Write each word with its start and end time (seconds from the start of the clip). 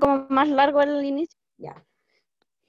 como 0.00 0.26
más 0.28 0.48
largo 0.48 0.82
el 0.82 1.04
inicio. 1.04 1.38
Ya. 1.56 1.84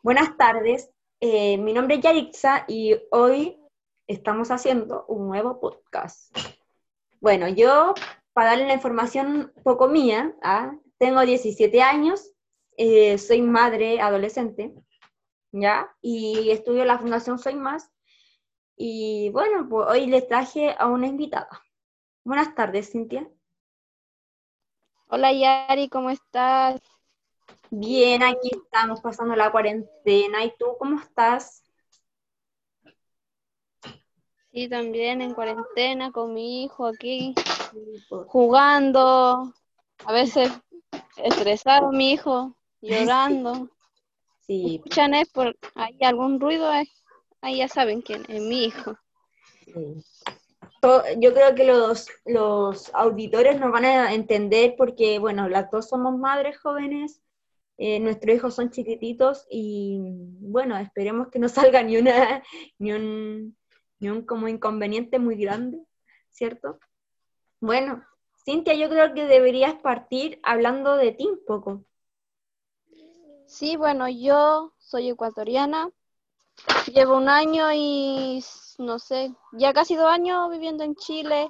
Buenas 0.03 0.37
tardes, 0.37 0.89
eh, 1.19 1.57
mi 1.57 1.73
nombre 1.73 1.95
es 1.95 2.01
Yarixa 2.01 2.65
y 2.67 2.95
hoy 3.11 3.59
estamos 4.07 4.51
haciendo 4.51 5.05
un 5.07 5.27
nuevo 5.27 5.59
podcast. 5.59 6.35
Bueno, 7.19 7.47
yo, 7.47 7.93
para 8.33 8.51
darle 8.51 8.67
la 8.67 8.75
información 8.75 9.51
poco 9.63 9.87
mía, 9.87 10.35
¿ah? 10.41 10.73
tengo 10.97 11.21
17 11.21 11.81
años, 11.81 12.31
eh, 12.77 13.17
soy 13.17 13.41
madre 13.41 13.99
adolescente, 13.99 14.73
¿ya? 15.51 15.93
Y 16.01 16.51
estudio 16.51 16.83
en 16.83 16.87
la 16.87 16.99
Fundación 16.99 17.39
Soy 17.39 17.55
Más. 17.55 17.91
Y 18.75 19.29
bueno, 19.31 19.67
pues 19.67 19.87
hoy 19.89 20.05
les 20.05 20.27
traje 20.27 20.75
a 20.77 20.85
una 20.85 21.07
invitada. 21.07 21.49
Buenas 22.23 22.53
tardes, 22.53 22.91
Cintia. 22.91 23.27
Hola 25.07 25.33
Yari, 25.33 25.89
¿cómo 25.89 26.11
estás? 26.11 26.79
Bien, 27.69 28.23
aquí 28.23 28.49
estamos 28.51 29.01
pasando 29.01 29.35
la 29.35 29.51
cuarentena. 29.51 30.43
¿Y 30.45 30.53
tú 30.57 30.75
cómo 30.79 30.99
estás? 30.99 31.63
Sí, 34.51 34.69
también 34.69 35.21
en 35.21 35.33
cuarentena 35.33 36.11
con 36.11 36.33
mi 36.33 36.63
hijo 36.63 36.87
aquí, 36.87 37.35
jugando, 38.27 39.53
a 40.05 40.13
veces 40.13 40.51
estresado 41.17 41.91
mi 41.91 42.13
hijo, 42.13 42.55
llorando. 42.81 43.69
Sí, 44.39 44.77
Escuchan 44.77 45.13
es 45.13 45.29
por 45.29 45.55
hay 45.75 45.97
algún 46.01 46.39
ruido, 46.39 46.73
eh, 46.73 46.89
ahí 47.41 47.57
ya 47.57 47.67
saben 47.67 48.01
quién 48.01 48.25
es 48.29 48.41
mi 48.41 48.65
hijo. 48.65 48.97
sí. 49.65 50.03
Yo 51.19 51.33
creo 51.33 51.53
que 51.53 51.65
los, 51.65 52.07
los 52.25 52.93
auditores 52.93 53.59
nos 53.59 53.71
van 53.71 53.83
a 53.83 54.13
entender 54.13 54.75
porque, 54.77 55.19
bueno, 55.19 55.49
las 55.49 55.69
dos 55.69 55.89
somos 55.89 56.17
madres 56.17 56.57
jóvenes, 56.59 57.21
eh, 57.77 57.99
nuestros 57.99 58.35
hijos 58.35 58.55
son 58.55 58.71
chiquititos 58.71 59.45
y, 59.49 59.99
bueno, 60.39 60.77
esperemos 60.77 61.29
que 61.29 61.39
no 61.39 61.47
salga 61.49 61.83
ni 61.83 61.97
una, 61.97 62.43
ni 62.79 62.91
un, 62.91 63.57
ni 63.99 64.09
un 64.09 64.25
como 64.25 64.47
inconveniente 64.47 65.19
muy 65.19 65.35
grande, 65.35 65.79
¿cierto? 66.31 66.79
Bueno, 67.59 68.03
Cintia, 68.43 68.73
yo 68.75 68.89
creo 68.89 69.13
que 69.13 69.25
deberías 69.25 69.75
partir 69.75 70.39
hablando 70.43 70.95
de 70.95 71.11
ti 71.11 71.27
un 71.27 71.43
poco. 71.45 71.83
Sí, 73.45 73.77
bueno, 73.77 74.07
yo 74.09 74.73
soy 74.77 75.09
ecuatoriana, 75.09 75.89
llevo 76.93 77.17
un 77.17 77.29
año 77.29 77.71
y 77.73 78.43
no 78.77 78.99
sé, 78.99 79.33
ya 79.53 79.73
casi 79.73 79.95
dos 79.95 80.07
años 80.07 80.49
viviendo 80.49 80.83
en 80.83 80.95
Chile. 80.95 81.49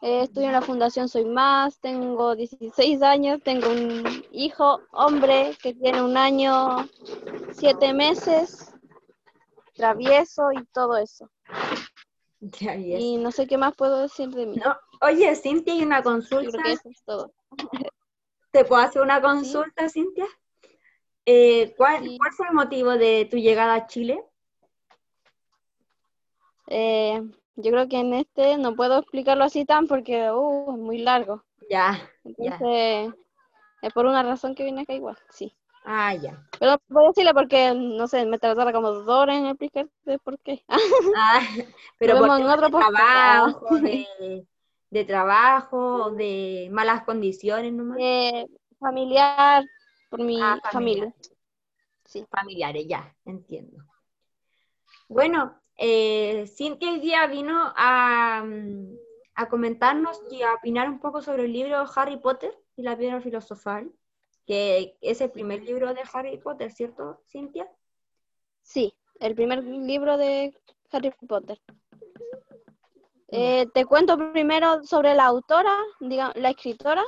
Eh, 0.00 0.22
estudio 0.22 0.46
en 0.46 0.52
la 0.52 0.62
Fundación 0.62 1.08
Soy 1.08 1.24
Más, 1.24 1.80
tengo 1.80 2.36
16 2.36 3.02
años, 3.02 3.40
tengo 3.42 3.68
un 3.68 4.04
hijo, 4.30 4.80
hombre, 4.92 5.56
que 5.60 5.74
tiene 5.74 6.02
un 6.02 6.16
año, 6.16 6.88
siete 7.52 7.92
meses, 7.92 8.72
travieso 9.74 10.52
y 10.52 10.64
todo 10.66 10.96
eso. 10.96 11.28
Y 12.40 13.16
no 13.16 13.32
sé 13.32 13.48
qué 13.48 13.58
más 13.58 13.74
puedo 13.74 14.00
decir 14.02 14.28
de 14.28 14.46
mí. 14.46 14.56
No, 14.64 14.76
Oye, 15.00 15.34
Cintia, 15.34 15.74
hay 15.74 15.82
una 15.82 16.04
consulta. 16.04 16.50
creo 16.52 16.62
que 16.62 16.72
eso 16.72 16.88
es 16.88 17.02
todo. 17.02 17.32
¿Te 18.52 18.64
puedo 18.64 18.80
hacer 18.80 19.02
una 19.02 19.20
consulta, 19.20 19.88
Cintia? 19.88 20.26
Eh, 21.26 21.74
¿cuál, 21.76 22.04
Sí. 22.04 22.16
cuál 22.16 22.32
fue 22.32 22.46
el 22.46 22.54
motivo 22.54 22.92
de 22.92 23.26
tu 23.28 23.38
llegada 23.38 23.74
a 23.74 23.86
Chile? 23.88 24.22
Eh, 26.68 27.20
yo 27.60 27.72
creo 27.72 27.88
que 27.88 27.98
en 27.98 28.14
este 28.14 28.56
no 28.56 28.76
puedo 28.76 28.98
explicarlo 28.98 29.44
así 29.44 29.64
tan 29.64 29.88
porque 29.88 30.30
uh, 30.30 30.74
es 30.74 30.78
muy 30.78 30.98
largo. 30.98 31.44
Ya, 31.68 31.98
ya. 32.24 32.56
Entonces, 32.56 33.14
es 33.82 33.92
por 33.92 34.06
una 34.06 34.22
razón 34.22 34.54
que 34.54 34.64
vine 34.64 34.82
acá 34.82 34.94
igual, 34.94 35.18
sí. 35.30 35.52
Ah, 35.84 36.14
ya. 36.14 36.40
Pero 36.60 36.76
voy 36.88 37.04
a 37.04 37.08
decirle 37.08 37.34
porque, 37.34 37.74
no 37.74 38.06
sé, 38.06 38.24
me 38.26 38.38
tratara 38.38 38.72
como 38.72 38.92
dos 38.92 39.08
horas 39.08 39.38
en 39.38 39.46
explicar 39.46 39.88
de 40.04 40.18
por 40.18 40.38
qué. 40.38 40.64
Ah, 41.16 41.40
pero 41.98 42.18
por 42.18 42.38
en 42.38 42.46
otro 42.46 42.68
trabajo, 42.68 43.76
de, 43.78 44.46
de 44.90 45.04
trabajo, 45.04 46.10
de 46.12 46.68
malas 46.70 47.02
condiciones 47.02 47.72
nomás. 47.72 47.98
Eh, 48.00 48.46
familiar, 48.78 49.64
por 50.10 50.20
mi 50.20 50.40
Ah, 50.40 50.60
familia. 50.70 51.12
Sí. 52.04 52.24
Familiares, 52.30 52.86
ya, 52.86 53.14
entiendo. 53.24 53.84
Bueno, 55.08 55.60
eh, 55.78 56.46
Cintia 56.46 56.90
hoy 56.90 57.00
día 57.00 57.26
vino 57.26 57.72
a, 57.76 58.42
mm, 58.44 58.96
a 59.36 59.48
comentarnos 59.48 60.20
y 60.30 60.42
a 60.42 60.54
opinar 60.54 60.88
un 60.88 60.98
poco 61.00 61.22
sobre 61.22 61.44
el 61.44 61.52
libro 61.52 61.84
Harry 61.94 62.18
Potter 62.18 62.52
y 62.76 62.82
la 62.82 62.96
piedra 62.98 63.20
filosofal, 63.20 63.90
que 64.46 64.96
es 65.00 65.20
el 65.20 65.30
primer 65.30 65.62
libro 65.62 65.94
de 65.94 66.02
Harry 66.12 66.36
Potter, 66.38 66.70
¿cierto, 66.72 67.22
Cintia? 67.26 67.70
Sí, 68.62 68.92
el 69.20 69.34
primer 69.34 69.62
libro 69.64 70.16
de 70.16 70.52
Harry 70.90 71.12
Potter. 71.26 71.60
Eh, 73.28 73.66
te 73.74 73.84
cuento 73.84 74.16
primero 74.32 74.82
sobre 74.84 75.14
la 75.14 75.26
autora, 75.26 75.76
diga, 76.00 76.32
la 76.34 76.50
escritora. 76.50 77.04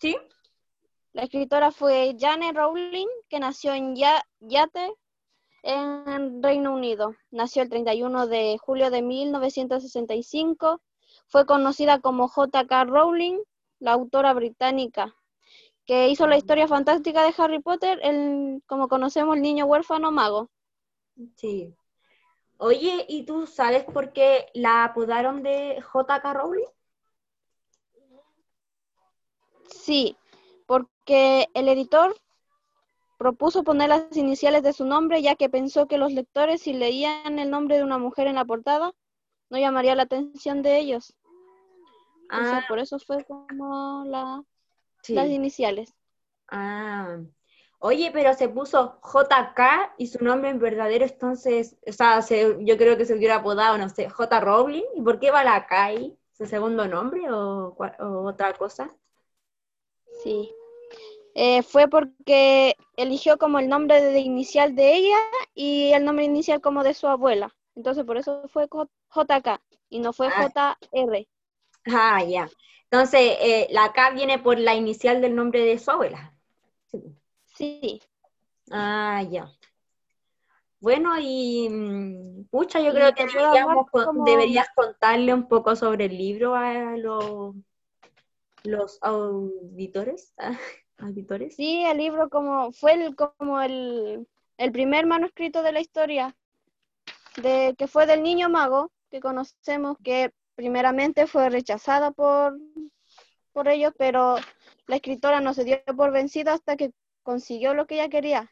¿Sí? 0.00 0.16
La 1.12 1.22
escritora 1.22 1.70
fue 1.70 2.16
Jane 2.18 2.52
Rowling, 2.52 3.06
que 3.28 3.38
nació 3.38 3.72
en 3.74 3.94
Ya- 3.94 4.24
Yate, 4.40 4.92
en 5.62 6.42
Reino 6.42 6.74
Unido. 6.74 7.14
Nació 7.30 7.62
el 7.62 7.68
31 7.68 8.26
de 8.26 8.58
julio 8.58 8.90
de 8.90 9.02
1965. 9.02 10.80
Fue 11.28 11.46
conocida 11.46 12.00
como 12.00 12.28
J.K. 12.28 12.84
Rowling, 12.84 13.38
la 13.78 13.92
autora 13.92 14.34
británica, 14.34 15.14
que 15.86 16.08
hizo 16.08 16.26
la 16.26 16.36
historia 16.36 16.68
fantástica 16.68 17.22
de 17.22 17.34
Harry 17.36 17.60
Potter, 17.60 17.98
el, 18.02 18.62
como 18.66 18.88
conocemos, 18.88 19.36
el 19.36 19.42
niño 19.42 19.66
huérfano 19.66 20.10
mago. 20.10 20.50
Sí. 21.36 21.74
Oye, 22.58 23.06
¿y 23.08 23.24
tú 23.24 23.46
sabes 23.46 23.84
por 23.84 24.12
qué 24.12 24.46
la 24.54 24.84
apodaron 24.84 25.42
de 25.42 25.80
J.K. 25.82 26.32
Rowling? 26.32 26.66
Sí, 29.66 30.16
porque 30.66 31.48
el 31.54 31.68
editor 31.68 32.14
propuso 33.22 33.62
poner 33.62 33.88
las 33.88 34.16
iniciales 34.16 34.64
de 34.64 34.72
su 34.72 34.84
nombre, 34.84 35.22
ya 35.22 35.36
que 35.36 35.48
pensó 35.48 35.86
que 35.86 35.96
los 35.96 36.12
lectores, 36.12 36.62
si 36.62 36.72
leían 36.72 37.38
el 37.38 37.50
nombre 37.50 37.76
de 37.76 37.84
una 37.84 37.96
mujer 37.98 38.26
en 38.26 38.34
la 38.34 38.44
portada, 38.44 38.92
no 39.48 39.58
llamaría 39.58 39.94
la 39.94 40.02
atención 40.02 40.62
de 40.62 40.78
ellos. 40.78 41.14
Ah, 42.28 42.64
por 42.66 42.80
eso 42.80 42.98
fue 42.98 43.24
como 43.24 44.04
la- 44.06 44.42
sí. 45.02 45.14
las 45.14 45.28
iniciales. 45.28 45.94
Ah. 46.48 47.18
Oye, 47.78 48.10
pero 48.12 48.34
se 48.34 48.48
puso 48.48 49.00
JK 49.02 49.94
y 49.98 50.06
su 50.08 50.22
nombre 50.24 50.50
en 50.50 50.58
verdadero, 50.58 51.04
entonces, 51.04 51.76
o 51.86 51.92
sea, 51.92 52.22
se- 52.22 52.56
yo 52.64 52.76
creo 52.76 52.96
que 52.96 53.04
se 53.04 53.14
hubiera 53.14 53.36
apodado, 53.36 53.78
no 53.78 53.88
sé, 53.88 54.08
J. 54.08 54.40
Rowling. 54.40 54.84
¿Y 54.96 55.02
por 55.02 55.20
qué 55.20 55.30
va 55.30 55.44
la 55.44 55.66
K 55.66 55.84
ahí? 55.84 56.18
¿Su 56.32 56.46
segundo 56.46 56.88
nombre 56.88 57.30
o, 57.30 57.76
o 57.76 58.26
otra 58.28 58.52
cosa? 58.54 58.90
Sí. 60.22 60.52
Eh, 61.34 61.62
fue 61.62 61.88
porque 61.88 62.76
eligió 62.96 63.38
como 63.38 63.58
el 63.58 63.68
nombre 63.68 64.02
de 64.02 64.20
inicial 64.20 64.74
de 64.74 64.94
ella 64.96 65.16
y 65.54 65.92
el 65.92 66.04
nombre 66.04 66.24
inicial 66.26 66.60
como 66.60 66.82
de 66.84 66.94
su 66.94 67.06
abuela. 67.08 67.54
Entonces, 67.74 68.04
por 68.04 68.18
eso 68.18 68.46
fue 68.48 68.66
JK 68.68 69.60
y 69.88 70.00
no 70.00 70.12
fue 70.12 70.28
Ah. 70.28 70.48
JR. 70.92 71.26
Ah, 71.86 72.22
ya. 72.24 72.48
Entonces, 72.90 73.20
eh, 73.40 73.68
la 73.70 73.92
K 73.92 74.10
viene 74.10 74.38
por 74.38 74.58
la 74.58 74.74
inicial 74.74 75.20
del 75.22 75.34
nombre 75.34 75.64
de 75.64 75.78
su 75.78 75.90
abuela. 75.90 76.34
Sí. 76.90 77.02
Sí. 77.54 78.02
Ah, 78.70 79.22
ya. 79.28 79.50
Bueno, 80.80 81.14
y 81.18 81.68
mm, 81.70 82.44
pucha, 82.50 82.80
yo 82.80 82.88
Y 82.90 82.94
creo 82.94 83.14
que 83.14 83.24
deberíamos 83.26 83.86
como- 83.90 84.24
deberías 84.24 84.68
contarle 84.74 85.32
un 85.32 85.48
poco 85.48 85.76
sobre 85.76 86.06
el 86.06 86.18
libro 86.18 86.54
a 86.54 86.96
los, 86.96 87.54
los 88.64 88.98
auditores. 89.02 90.34
auditores. 91.02 91.56
Sí, 91.56 91.84
el 91.84 91.98
libro 91.98 92.28
como 92.28 92.72
fue 92.72 92.94
el, 92.94 93.16
como 93.16 93.60
el, 93.60 94.26
el 94.58 94.72
primer 94.72 95.06
manuscrito 95.06 95.62
de 95.62 95.72
la 95.72 95.80
historia, 95.80 96.36
de, 97.36 97.74
que 97.76 97.86
fue 97.86 98.06
del 98.06 98.22
niño 98.22 98.48
mago, 98.48 98.90
que 99.10 99.20
conocemos 99.20 99.96
que 100.02 100.32
primeramente 100.54 101.26
fue 101.26 101.50
rechazada 101.50 102.10
por, 102.12 102.58
por 103.52 103.68
ellos, 103.68 103.92
pero 103.98 104.36
la 104.86 104.96
escritora 104.96 105.40
no 105.40 105.54
se 105.54 105.64
dio 105.64 105.78
por 105.96 106.12
vencida 106.12 106.52
hasta 106.54 106.76
que 106.76 106.92
consiguió 107.22 107.74
lo 107.74 107.86
que 107.86 107.94
ella 107.94 108.08
quería. 108.08 108.50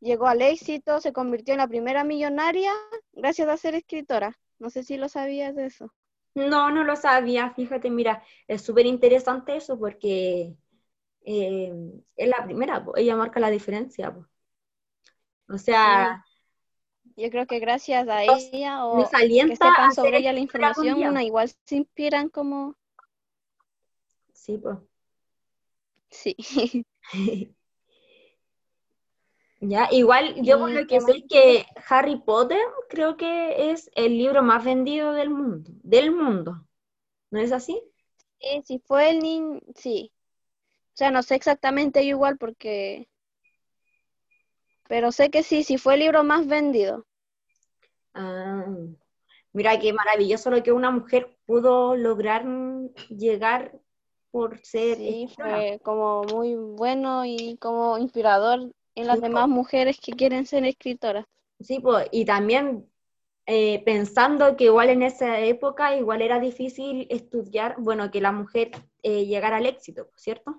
Llegó 0.00 0.26
al 0.26 0.42
éxito, 0.42 1.00
se 1.00 1.12
convirtió 1.12 1.54
en 1.54 1.58
la 1.58 1.68
primera 1.68 2.04
millonaria 2.04 2.72
gracias 3.12 3.48
a 3.48 3.56
ser 3.56 3.74
escritora. 3.74 4.36
No 4.58 4.70
sé 4.70 4.82
si 4.82 4.96
lo 4.96 5.08
sabías 5.08 5.54
de 5.54 5.66
eso. 5.66 5.92
No, 6.34 6.70
no 6.70 6.82
lo 6.82 6.96
sabía, 6.96 7.50
fíjate, 7.50 7.90
mira, 7.90 8.22
es 8.48 8.62
súper 8.62 8.86
interesante 8.86 9.54
eso 9.54 9.78
porque 9.78 10.56
eh, 11.24 11.72
es 12.16 12.28
la 12.28 12.44
primera, 12.44 12.84
ella 12.96 13.16
marca 13.16 13.40
la 13.40 13.50
diferencia. 13.50 14.16
O 15.48 15.58
sea, 15.58 16.24
Yo 17.16 17.30
creo 17.30 17.46
que 17.46 17.58
gracias 17.58 18.08
a 18.08 18.24
ella 18.24 18.86
o 18.86 19.08
que 19.10 19.56
sepan 19.56 19.92
sobre 19.94 20.18
ella 20.18 20.32
la 20.32 20.40
información, 20.40 20.96
día. 20.96 21.10
una 21.10 21.22
igual 21.22 21.50
se 21.64 21.76
inspiran 21.76 22.28
como... 22.28 22.76
sí, 24.32 24.58
pues. 24.58 24.78
Sí. 26.10 26.36
Ya, 29.64 29.88
igual 29.92 30.34
yo 30.42 30.58
por 30.58 30.70
¿Y 30.70 30.74
lo 30.74 30.86
que 30.86 31.00
sé 31.00 31.12
es 31.12 31.24
que 31.28 31.66
Harry 31.88 32.20
Potter 32.20 32.60
creo 32.88 33.16
que 33.16 33.70
es 33.70 33.90
el 33.94 34.18
libro 34.18 34.42
más 34.42 34.64
vendido 34.64 35.12
del 35.12 35.30
mundo, 35.30 35.70
del 35.82 36.10
mundo. 36.10 36.66
¿No 37.30 37.38
es 37.38 37.52
así? 37.52 37.80
Sí, 38.40 38.62
si 38.64 38.78
fue 38.80 39.10
el 39.10 39.20
niño, 39.20 39.60
sí. 39.76 40.12
O 40.94 40.96
sea, 40.96 41.10
no 41.10 41.22
sé 41.22 41.34
exactamente 41.34 42.02
yo 42.06 42.10
igual 42.16 42.38
porque, 42.38 43.06
pero 44.88 45.10
sé 45.10 45.28
que 45.28 45.42
sí, 45.42 45.64
sí 45.64 45.76
fue 45.76 45.94
el 45.94 46.00
libro 46.00 46.22
más 46.22 46.46
vendido. 46.46 47.04
Ah, 48.14 48.66
mira 49.52 49.78
qué 49.80 49.92
maravilloso 49.92 50.50
lo 50.50 50.62
que 50.62 50.72
una 50.72 50.90
mujer 50.90 51.36
pudo 51.46 51.96
lograr 51.96 52.44
llegar 53.08 53.80
por 54.30 54.58
ser 54.64 54.98
Sí, 54.98 55.28
fue 55.36 55.80
como 55.82 56.22
muy 56.24 56.54
bueno 56.54 57.24
y 57.24 57.56
como 57.58 57.98
inspirador 57.98 58.70
en 58.94 59.06
las 59.06 59.20
Sí, 59.20 59.20
demás 59.20 59.48
mujeres 59.48 59.98
que 60.00 60.12
quieren 60.12 60.46
ser 60.46 60.64
escritoras. 60.64 61.24
Sí, 61.60 61.78
pues, 61.80 62.08
y 62.10 62.24
también 62.24 62.90
eh, 63.46 63.82
pensando 63.84 64.56
que 64.56 64.64
igual 64.64 64.90
en 64.90 65.02
esa 65.02 65.40
época 65.40 65.96
igual 65.96 66.22
era 66.22 66.40
difícil 66.40 67.06
estudiar, 67.10 67.76
bueno, 67.78 68.10
que 68.10 68.20
la 68.20 68.32
mujer 68.32 68.70
eh, 69.02 69.26
llegara 69.26 69.58
al 69.58 69.66
éxito, 69.66 70.10
¿cierto? 70.16 70.58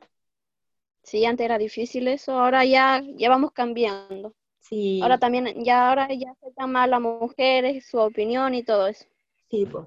Sí, 1.03 1.25
antes 1.25 1.45
era 1.45 1.57
difícil 1.57 2.07
eso, 2.07 2.31
ahora 2.39 2.65
ya, 2.65 3.01
ya 3.17 3.29
vamos 3.29 3.51
cambiando. 3.51 4.33
Sí, 4.59 5.01
Ahora 5.01 5.17
también, 5.19 5.63
ya 5.63 5.89
ahora 5.89 6.07
ya 6.13 6.31
aceptan 6.31 6.71
más 6.71 6.89
las 6.89 7.01
mujeres, 7.01 7.85
su 7.85 7.97
opinión 7.99 8.55
y 8.55 8.63
todo 8.63 8.87
eso. 8.87 9.05
sí, 9.49 9.65
pues. 9.65 9.85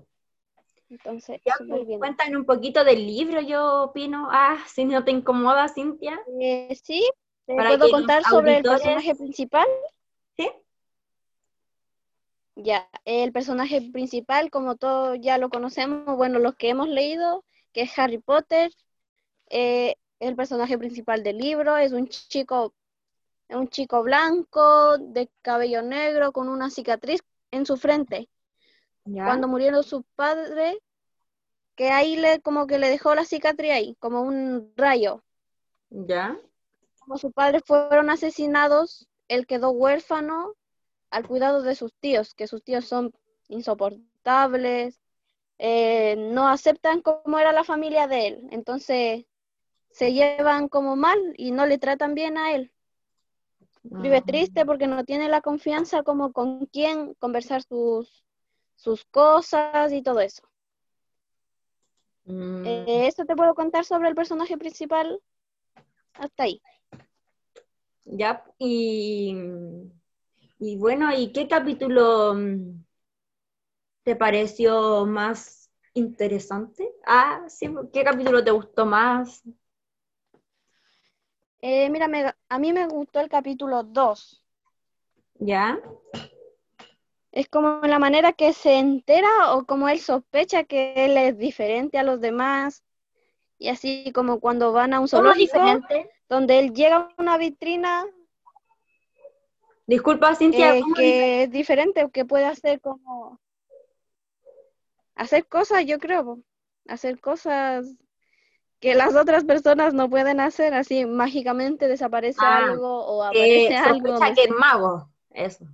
Entonces, 0.89 1.41
Ya, 1.45 1.55
pues, 1.69 1.87
bien. 1.87 1.99
cuéntame 1.99 2.37
un 2.37 2.45
poquito 2.45 2.85
del 2.85 3.07
libro, 3.07 3.41
yo 3.41 3.85
opino. 3.85 4.29
Ah, 4.31 4.59
si 4.69 4.85
no 4.85 5.05
te 5.05 5.11
incomoda, 5.11 5.69
Cintia. 5.69 6.21
Eh, 6.41 6.75
sí, 6.81 7.09
te 7.47 7.55
Para 7.57 7.71
puedo 7.71 7.91
contar 7.91 8.23
sobre 8.25 8.59
el 8.59 8.63
personaje 8.65 9.15
principal. 9.15 9.67
¿Sí? 10.37 10.49
Ya, 12.57 12.89
el 13.05 13.33
personaje 13.33 13.83
principal, 13.93 14.51
como 14.51 14.77
todos 14.77 15.19
ya 15.21 15.39
lo 15.39 15.51
conocemos, 15.51 16.17
bueno, 16.17 16.39
los 16.39 16.55
que 16.55 16.71
hemos 16.71 16.89
leído, 16.89 17.45
que 17.73 17.83
es 17.83 17.99
Harry 17.99 18.19
Potter, 18.19 18.73
eh, 19.51 19.97
el 20.21 20.37
personaje 20.37 20.79
principal 20.79 21.23
del 21.23 21.39
libro 21.39 21.77
es 21.77 21.93
un 21.93 22.09
chico, 22.09 22.75
un 23.49 23.69
chico 23.69 24.03
blanco, 24.03 24.99
de 24.99 25.31
cabello 25.43 25.83
negro, 25.83 26.33
con 26.33 26.49
una 26.49 26.71
cicatriz 26.71 27.23
en 27.51 27.67
su 27.67 27.77
frente. 27.77 28.29
Ya. 29.05 29.25
Cuando 29.25 29.49
murieron 29.49 29.85
sus 29.85 30.03
padres, 30.15 30.77
que 31.75 31.91
ahí 31.91 32.17
le, 32.17 32.41
como 32.41 32.67
que 32.67 32.79
le 32.79 32.89
dejó 32.89 33.15
la 33.15 33.25
cicatriz 33.25 33.73
ahí, 33.73 33.97
como 34.01 34.23
un 34.23 34.73
rayo. 34.77 35.23
Ya. 35.91 36.39
Como 36.99 37.19
sus 37.19 37.33
padres 37.33 37.63
fueron 37.65 38.11
asesinados, 38.11 39.07
él 39.29 39.47
quedó 39.47 39.71
huérfano 39.71 40.55
al 41.11 41.27
cuidado 41.27 41.63
de 41.63 41.75
sus 41.75 41.95
tíos, 41.95 42.35
que 42.35 42.49
sus 42.49 42.65
tíos 42.65 42.87
son 42.87 43.13
insoportables, 43.49 45.01
eh, 45.59 46.17
no 46.17 46.49
aceptan 46.49 47.01
cómo 47.01 47.39
era 47.39 47.53
la 47.53 47.65
familia 47.65 48.07
de 48.09 48.27
él, 48.27 48.49
entonces 48.51 49.25
se 49.96 50.12
llevan 50.12 50.69
como 50.69 50.94
mal 50.94 51.19
y 51.38 51.52
no 51.52 51.64
le 51.64 51.78
tratan 51.78 52.14
bien 52.14 52.37
a 52.37 52.52
él. 52.54 52.70
Vive 53.98 54.20
Ah, 54.20 54.22
triste 54.22 54.64
porque 54.66 54.87
no 54.87 55.04
tiene 55.04 55.28
la 55.28 55.40
confianza 55.40 56.02
como 56.02 56.32
con 56.32 56.66
quién 56.66 57.14
conversar 57.14 57.62
sus, 57.62 58.25
sus 58.76 59.04
cosas 59.06 59.93
y 59.93 60.02
todo 60.02 60.20
eso. 60.20 60.43
mm, 62.26 62.87
Eh, 62.87 63.06
eso 63.06 63.25
te 63.25 63.34
puedo 63.34 63.54
contar 63.54 63.84
sobre 63.87 64.08
el 64.10 64.14
personaje 64.14 64.58
principal 64.58 65.22
hasta 66.19 66.44
ahí. 66.44 66.60
Ya, 68.04 68.44
y, 68.58 69.34
y 70.58 70.76
bueno, 70.76 71.14
¿y 71.16 71.32
qué 71.32 71.48
capítulo 71.48 72.34
mm, 72.34 72.84
te 74.04 74.16
pareció 74.16 75.04
más 75.06 75.70
interesante? 75.94 76.90
Ah, 77.06 77.44
sí, 77.48 77.69
¿qué 77.93 78.04
capítulo 78.04 78.43
te 78.43 78.50
gustó 78.50 78.87
más? 78.87 79.43
Eh, 81.69 81.91
mira, 81.91 82.07
me- 82.07 82.33
a 82.49 82.59
mí 82.61 82.73
me 82.73 82.87
gustó 82.87 83.19
el 83.19 83.29
capítulo 83.29 83.83
2. 83.83 84.41
¿Ya? 85.41 85.81
Es 87.33 87.49
como 87.49 87.81
la 87.83 87.99
manera 87.99 88.33
que 88.33 88.53
se 88.53 88.79
entera 88.79 89.53
o 89.53 89.65
como 89.67 89.89
él 89.89 89.99
sospecha 89.99 90.63
que 90.63 90.93
él 90.97 91.17
es 91.17 91.37
diferente 91.37 91.99
a 91.99 92.05
los 92.05 92.21
demás. 92.21 92.85
Y 93.59 93.67
así 93.67 94.13
como 94.15 94.39
cuando 94.39 94.71
van 94.71 94.95
a 94.95 95.01
un 95.01 95.09
¿Cómo 95.09 95.25
zoológico, 95.25 95.59
donde 96.29 96.61
él 96.61 96.73
llega 96.73 96.97
a 96.99 97.15
una 97.19 97.37
vitrina 97.37 98.07
Disculpa, 99.89 100.37
Cintia, 100.37 100.77
eh, 100.77 100.81
¿cómo 100.83 100.95
que 100.95 101.43
es 101.43 101.51
diferente, 101.51 102.09
que 102.13 102.25
puede 102.25 102.45
hacer 102.45 102.81
como 102.81 103.41
hacer 105.17 105.45
cosas, 105.49 105.85
yo 105.85 105.99
creo, 105.99 106.39
hacer 106.87 107.19
cosas 107.19 107.93
que 108.81 108.94
las 108.94 109.14
otras 109.17 109.44
personas 109.44 109.94
no 109.94 110.08
pueden 110.11 110.40
hacer, 110.40 110.75
así 110.75 111.06
mágicamente 111.06 111.88
desaparece 111.88 112.46
Ah, 112.46 112.67
algo 112.67 113.05
o 113.06 113.23
que 113.28 113.73
aparece 113.73 113.76
algo, 113.76 114.20
sospecha 114.20 114.26
no 114.26 114.34
que 114.34 114.44
es 114.44 114.50
mago? 114.50 115.11
Eso. 115.31 115.67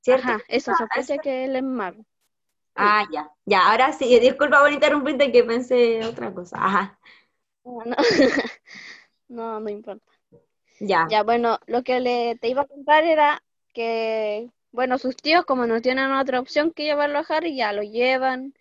¿Cierto? 0.00 0.32
Ajá, 0.32 0.44
eso, 0.46 0.74
Ah, 0.74 0.76
sospecha 0.76 1.18
eso. 1.18 1.18
que 1.18 1.44
él 1.44 1.56
es 1.56 1.64
mago. 1.64 2.04
Ah, 2.74 3.06
ya. 3.12 3.30
Ya, 3.46 3.70
ahora 3.70 3.92
sí, 3.92 4.18
disculpa 4.20 4.60
por 4.60 4.72
interrumpirte 4.72 5.32
que 5.32 5.44
pensé 5.44 6.04
otra 6.04 6.32
cosa. 6.34 6.56
Ajá. 6.64 6.98
Ah, 7.64 7.84
No, 7.86 7.96
no, 9.28 9.60
no 9.60 9.70
importa. 9.70 10.06
Ya. 10.80 11.08
Ya, 11.08 11.22
bueno, 11.22 11.58
lo 11.66 11.82
que 11.82 12.00
le, 12.00 12.36
te 12.36 12.48
iba 12.48 12.62
a 12.62 12.66
contar 12.66 13.04
era 13.04 13.42
que, 13.74 14.50
bueno, 14.72 14.98
sus 14.98 15.16
tíos, 15.16 15.44
como 15.44 15.66
no 15.66 15.80
tienen 15.82 16.12
otra 16.12 16.40
opción 16.40 16.72
que 16.72 16.84
llevarlo 16.84 17.18
a 17.18 17.24
Harry, 17.28 17.56
ya 17.56 17.72
lo 17.72 17.82
llevan. 17.82 18.54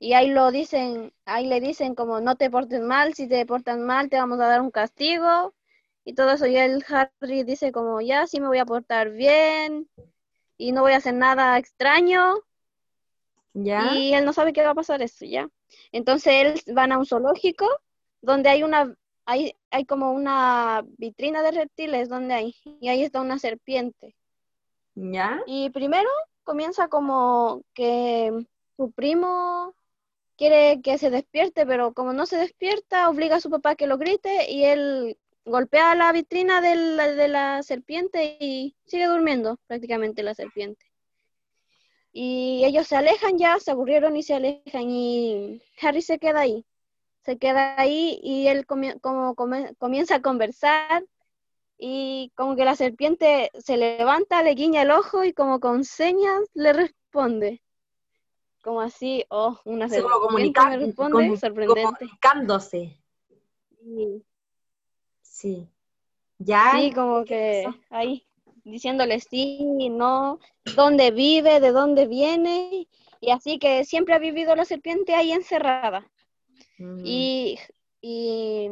Y 0.00 0.12
ahí 0.12 0.30
lo 0.30 0.50
dicen, 0.50 1.12
ahí 1.24 1.46
le 1.46 1.60
dicen 1.60 1.94
como 1.94 2.20
no 2.20 2.36
te 2.36 2.50
portes 2.50 2.80
mal, 2.80 3.14
si 3.14 3.28
te 3.28 3.44
portas 3.46 3.78
mal 3.78 4.08
te 4.08 4.16
vamos 4.16 4.38
a 4.40 4.46
dar 4.46 4.60
un 4.60 4.70
castigo. 4.70 5.54
Y 6.04 6.14
todo 6.14 6.32
eso, 6.32 6.46
y 6.46 6.56
el 6.56 6.84
Harry 6.88 7.42
dice 7.42 7.72
como 7.72 8.00
ya, 8.00 8.26
sí 8.26 8.40
me 8.40 8.48
voy 8.48 8.58
a 8.58 8.64
portar 8.64 9.10
bien 9.10 9.88
y 10.56 10.72
no 10.72 10.82
voy 10.82 10.92
a 10.92 10.98
hacer 10.98 11.14
nada 11.14 11.58
extraño. 11.58 12.34
Ya. 13.54 13.92
Y 13.94 14.14
él 14.14 14.24
no 14.24 14.32
sabe 14.32 14.52
qué 14.52 14.62
va 14.62 14.70
a 14.70 14.74
pasar 14.74 15.02
eso, 15.02 15.24
¿ya? 15.24 15.48
Entonces 15.92 16.32
él 16.66 16.74
van 16.74 16.92
a 16.92 16.98
un 16.98 17.06
zoológico 17.06 17.66
donde 18.22 18.48
hay 18.48 18.62
una, 18.62 18.94
hay, 19.24 19.54
hay 19.70 19.84
como 19.84 20.12
una 20.12 20.84
vitrina 20.96 21.42
de 21.42 21.50
reptiles 21.52 22.08
donde 22.08 22.34
hay, 22.34 22.56
y 22.80 22.88
ahí 22.88 23.02
está 23.02 23.20
una 23.20 23.38
serpiente. 23.38 24.16
Ya. 24.94 25.42
Y 25.46 25.70
primero 25.70 26.08
comienza 26.44 26.88
como 26.88 27.62
que 27.74 28.46
su 28.76 28.90
primo 28.92 29.74
quiere 30.38 30.80
que 30.82 30.96
se 30.98 31.10
despierte, 31.10 31.66
pero 31.66 31.92
como 31.92 32.12
no 32.14 32.24
se 32.24 32.38
despierta, 32.38 33.10
obliga 33.10 33.36
a 33.36 33.40
su 33.40 33.50
papá 33.50 33.70
a 33.70 33.76
que 33.76 33.88
lo 33.88 33.98
grite 33.98 34.50
y 34.50 34.64
él 34.64 35.18
golpea 35.44 35.94
la 35.94 36.12
vitrina 36.12 36.60
de 36.60 37.28
la, 37.28 37.62
serpiente 37.62 38.38
y 38.40 38.76
sigue 38.86 39.06
durmiendo 39.06 39.58
prácticamente 39.66 40.22
la 40.22 40.34
serpiente. 40.34 40.86
Y 42.12 42.64
ellos 42.64 42.86
se 42.86 42.96
alejan 42.96 43.38
ya, 43.38 43.58
se 43.58 43.72
aburrieron 43.72 44.16
y 44.16 44.22
se 44.22 44.34
alejan 44.34 44.90
y 44.90 45.62
Harry 45.82 46.02
se 46.02 46.18
queda 46.18 46.40
ahí. 46.40 46.64
Se 47.24 47.38
queda 47.38 47.78
ahí 47.78 48.18
y 48.22 48.46
él 48.48 48.64
como 48.66 49.34
comienza 49.34 50.16
a 50.16 50.22
conversar 50.22 51.04
y 51.78 52.32
como 52.36 52.56
que 52.56 52.64
la 52.64 52.76
serpiente 52.76 53.50
se 53.58 53.76
levanta, 53.76 54.42
le 54.42 54.54
guiña 54.54 54.82
el 54.82 54.90
ojo 54.90 55.24
y 55.24 55.32
como 55.32 55.60
con 55.60 55.84
señas 55.84 56.40
le 56.54 56.72
responde. 56.72 57.62
Como 58.62 58.80
así, 58.80 59.24
oh, 59.30 59.58
una 59.64 59.86
Así 59.86 60.00
como 60.02 60.30
me 60.30 60.44
responde, 60.78 60.92
como- 60.96 61.36
sorprendente. 61.36 61.82
comunicándose. 61.84 62.98
Y- 63.82 64.22
Sí. 65.22 65.68
Ya. 66.38 66.72
Sí, 66.74 66.92
como 66.92 67.24
que 67.24 67.60
eso. 67.60 67.74
ahí, 67.90 68.24
diciéndole 68.64 69.20
sí, 69.20 69.88
no, 69.90 70.38
dónde 70.76 71.10
vive, 71.10 71.60
de 71.60 71.70
dónde 71.70 72.06
viene, 72.06 72.88
y 73.20 73.30
así 73.30 73.58
que 73.58 73.84
siempre 73.84 74.14
ha 74.14 74.18
vivido 74.18 74.54
la 74.56 74.64
serpiente 74.64 75.14
ahí 75.14 75.32
encerrada. 75.32 76.08
Mm, 76.78 77.02
Y, 77.04 77.58
y 78.00 78.68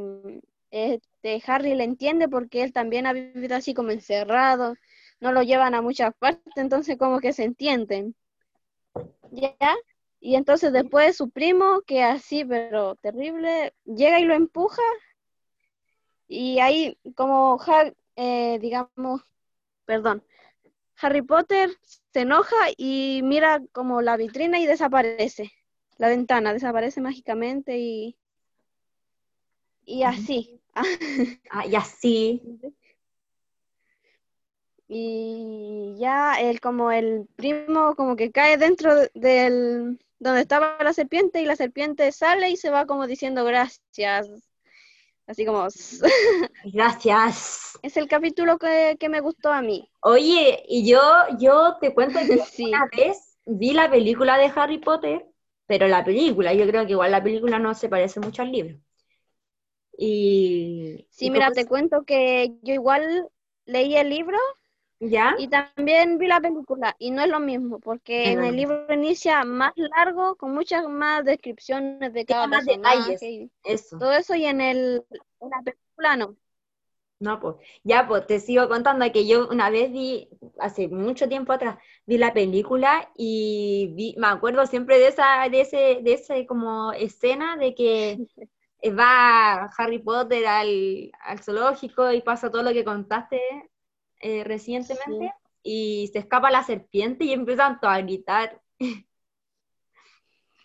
este, 0.71 1.43
Harry 1.47 1.75
le 1.75 1.85
entiende 1.85 2.29
porque 2.29 2.63
él 2.63 2.73
también 2.73 3.07
ha 3.07 3.13
vivido 3.13 3.57
así 3.57 3.75
como 3.75 3.91
encerrado, 3.91 4.75
no 5.21 5.33
lo 5.33 5.43
llevan 5.43 5.75
a 5.75 5.83
muchas 5.83 6.15
partes, 6.17 6.53
entonces 6.57 6.97
como 6.99 7.21
que 7.21 7.33
se 7.33 7.45
entienden. 7.45 8.15
¿Ya? 9.31 9.77
Y 10.21 10.35
entonces 10.37 10.73
después 10.73 11.17
su 11.17 11.31
primo, 11.31 11.83
que 11.87 12.03
así, 12.03 12.45
pero 12.45 12.97
terrible, 12.97 13.75
llega 13.85 14.19
y 14.21 14.25
lo 14.25 14.35
empuja. 14.35 14.83
Y 16.29 16.59
ahí 16.61 16.99
como, 17.15 17.59
Har- 17.61 17.95
eh, 18.17 18.59
digamos, 18.61 19.23
perdón, 19.85 20.25
Harry 21.01 21.23
Potter 21.23 21.71
se 22.13 22.21
enoja 22.21 22.57
y 22.77 23.21
mira 23.23 23.63
como 23.73 24.01
la 24.03 24.17
vitrina 24.17 24.59
y 24.59 24.67
desaparece. 24.67 25.53
La 25.99 26.09
ventana 26.09 26.53
desaparece 26.53 27.01
mágicamente 27.01 27.79
y, 27.79 28.17
y 29.85 30.03
así. 30.03 30.61
Ah, 31.51 31.67
y 31.67 31.75
así. 31.77 32.43
y 34.89 35.95
ya 35.99 36.41
él 36.41 36.61
como 36.61 36.93
el 36.93 37.27
primo 37.37 37.95
como 37.97 38.17
que 38.17 38.31
cae 38.31 38.57
dentro 38.57 38.95
del 39.15 39.99
donde 40.19 40.41
estaba 40.41 40.79
la 40.83 40.93
serpiente 40.93 41.41
y 41.41 41.45
la 41.45 41.57
serpiente 41.57 42.11
sale 42.13 42.51
y 42.51 42.57
se 42.57 42.71
va 42.71 42.87
como 42.87 43.07
diciendo 43.07 43.45
gracias. 43.45 44.29
Así 45.27 45.45
como... 45.45 45.67
Gracias. 46.73 47.79
Es 47.83 47.97
el 47.97 48.07
capítulo 48.07 48.59
que, 48.59 48.97
me 49.09 49.21
gustó 49.21 49.53
a 49.53 49.61
mí. 49.61 49.91
Oye, 50.01 50.63
y 50.69 50.89
yo, 50.89 51.01
yo 51.39 51.79
te 51.81 51.93
cuento 51.93 52.21
que 52.21 52.41
una 52.65 52.89
vez 52.97 53.37
vi 53.45 53.73
la 53.73 53.91
película 53.91 54.39
de 54.39 54.53
Harry 54.55 54.79
Potter, 54.79 55.27
pero 55.67 55.89
la 55.89 56.05
película, 56.05 56.55
yo 56.55 56.67
creo 56.69 56.87
que 56.87 56.93
igual 56.93 57.11
la 57.11 57.23
película 57.23 57.59
no 57.59 57.75
se 57.75 57.89
parece 57.89 58.21
mucho 58.21 58.43
al 58.43 58.53
libro. 58.53 58.79
Y... 59.99 61.09
Sí, 61.11 61.31
mira, 61.31 61.51
te 61.51 61.67
cuento 61.67 62.05
que 62.05 62.55
yo 62.63 62.75
igual 62.75 63.29
leí 63.65 63.97
el 63.97 64.11
libro 64.11 64.39
¿Ya? 64.99 65.35
Y 65.39 65.49
también 65.49 66.17
vi 66.19 66.27
la 66.27 66.41
película 66.41 66.97
y 66.99 67.11
no 67.11 67.23
es 67.23 67.29
lo 67.29 67.39
mismo, 67.39 67.81
porque 67.81 68.33
en 68.33 68.43
el 68.45 68.57
libro 68.57 68.87
inicia 68.93 69.45
más 69.45 69.73
largo, 69.77 70.37
con 70.37 70.55
muchas 70.55 70.89
más 70.89 71.25
descripciones 71.25 72.13
de 72.15 72.25
cada 72.25 72.47
más 72.47 72.65
personaje. 72.65 73.51
eso. 73.65 73.99
Todo 73.99 74.13
eso 74.13 74.35
y 74.35 74.47
en, 74.47 74.61
el, 74.61 75.05
en 75.41 75.51
la 75.51 75.63
película 75.63 76.17
no. 76.17 76.37
No, 77.19 77.41
pues, 77.41 77.57
ya, 77.83 78.07
pues, 78.07 78.27
te 78.27 78.41
sigo 78.41 78.69
contando 78.69 79.11
que 79.11 79.27
yo 79.27 79.49
una 79.49 79.71
vez 79.71 79.91
vi, 79.91 80.29
hace 80.59 80.89
mucho 80.89 81.29
tiempo 81.29 81.53
atrás, 81.53 81.79
vi 82.05 82.19
la 82.19 82.35
película 82.35 83.11
y 83.17 83.93
vi, 83.95 84.15
me 84.19 84.27
acuerdo 84.27 84.67
siempre 84.67 84.99
de 84.99 85.09
esa, 85.09 85.49
de 85.51 85.63
ese, 85.63 86.01
de 86.03 86.13
ese 86.13 86.47
como 86.47 86.93
escena 86.93 87.57
de 87.57 87.75
que 87.75 88.19
va 88.99 89.65
Harry 89.79 89.99
Potter 89.99 90.47
al, 90.47 91.11
al 91.21 91.39
zoológico 91.41 92.13
y 92.13 92.21
pasa 92.23 92.51
todo 92.51 92.63
lo 92.63 92.73
que 92.73 92.85
contaste 92.85 93.41
eh, 94.21 94.45
recientemente 94.45 95.33
y 95.63 96.09
se 96.13 96.21
escapa 96.21 96.51
la 96.51 96.63
serpiente 96.63 97.25
y 97.25 97.33
empiezan 97.33 97.81
todos 97.81 97.95
a 97.95 98.01
gritar. 98.01 98.63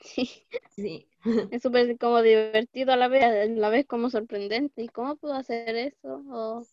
Sí. 0.04 0.48
sí. 0.76 1.08
Es 1.52 1.62
súper 1.62 1.98
como 2.00 2.22
divertido 2.22 2.92
a 2.92 2.98
la 2.98 3.08
vez, 3.08 3.24
a 3.24 3.46
la 3.46 3.70
vez 3.70 3.86
como 3.86 4.10
sorprendente. 4.10 4.82
¿Y 4.82 4.90
cómo 4.90 5.16
puedo 5.16 5.36
hacer 5.36 5.76
eso? 5.76 6.66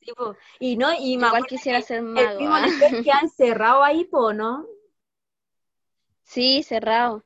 Y 0.59 0.77
no, 0.77 0.93
y 0.95 1.15
Igual 1.15 1.45
quisiera 1.47 1.83
ser 1.83 2.03
mago. 2.03 2.39
El 2.41 3.05
que 3.05 3.13
han 3.13 3.29
cerrado 3.37 3.85
ahí, 3.85 4.05
po, 4.07 4.33
¿no? 4.33 4.67
Sí, 6.23 6.63
cerrado. 6.63 7.25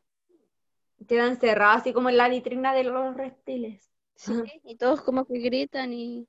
Quedan 1.08 1.38
cerrados 1.38 1.82
así 1.82 1.92
como 1.92 2.08
en 2.10 2.16
la 2.16 2.28
vitrina 2.28 2.74
de 2.74 2.84
los 2.84 3.16
reptiles. 3.16 3.90
Sí, 4.16 4.32
y 4.64 4.76
todos 4.76 5.02
como 5.02 5.24
que 5.24 5.38
gritan 5.38 5.92
y 5.92 6.28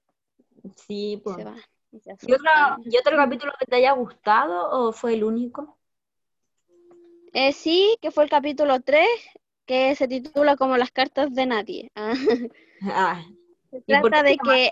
sí, 0.75 1.21
pues. 1.23 1.35
se 1.35 1.43
van. 1.43 1.61
¿Y 1.93 2.33
otro, 2.97 3.17
capítulo 3.17 3.53
que 3.59 3.65
te 3.67 3.75
haya 3.75 3.91
gustado 3.91 4.69
o 4.71 4.91
fue 4.91 5.13
el 5.13 5.23
único? 5.23 5.77
Eh, 7.33 7.53
sí, 7.53 7.97
que 8.01 8.09
fue 8.09 8.23
el 8.23 8.31
capítulo 8.31 8.81
3, 8.81 9.07
que 9.65 9.95
se 9.95 10.07
titula 10.07 10.55
como 10.55 10.77
Las 10.77 10.91
cartas 10.91 11.33
de 11.33 11.45
nadie. 11.45 11.91
Ah. 12.85 13.23
Se 13.71 13.79
trata 13.79 14.23
de 14.23 14.37
que... 14.37 14.71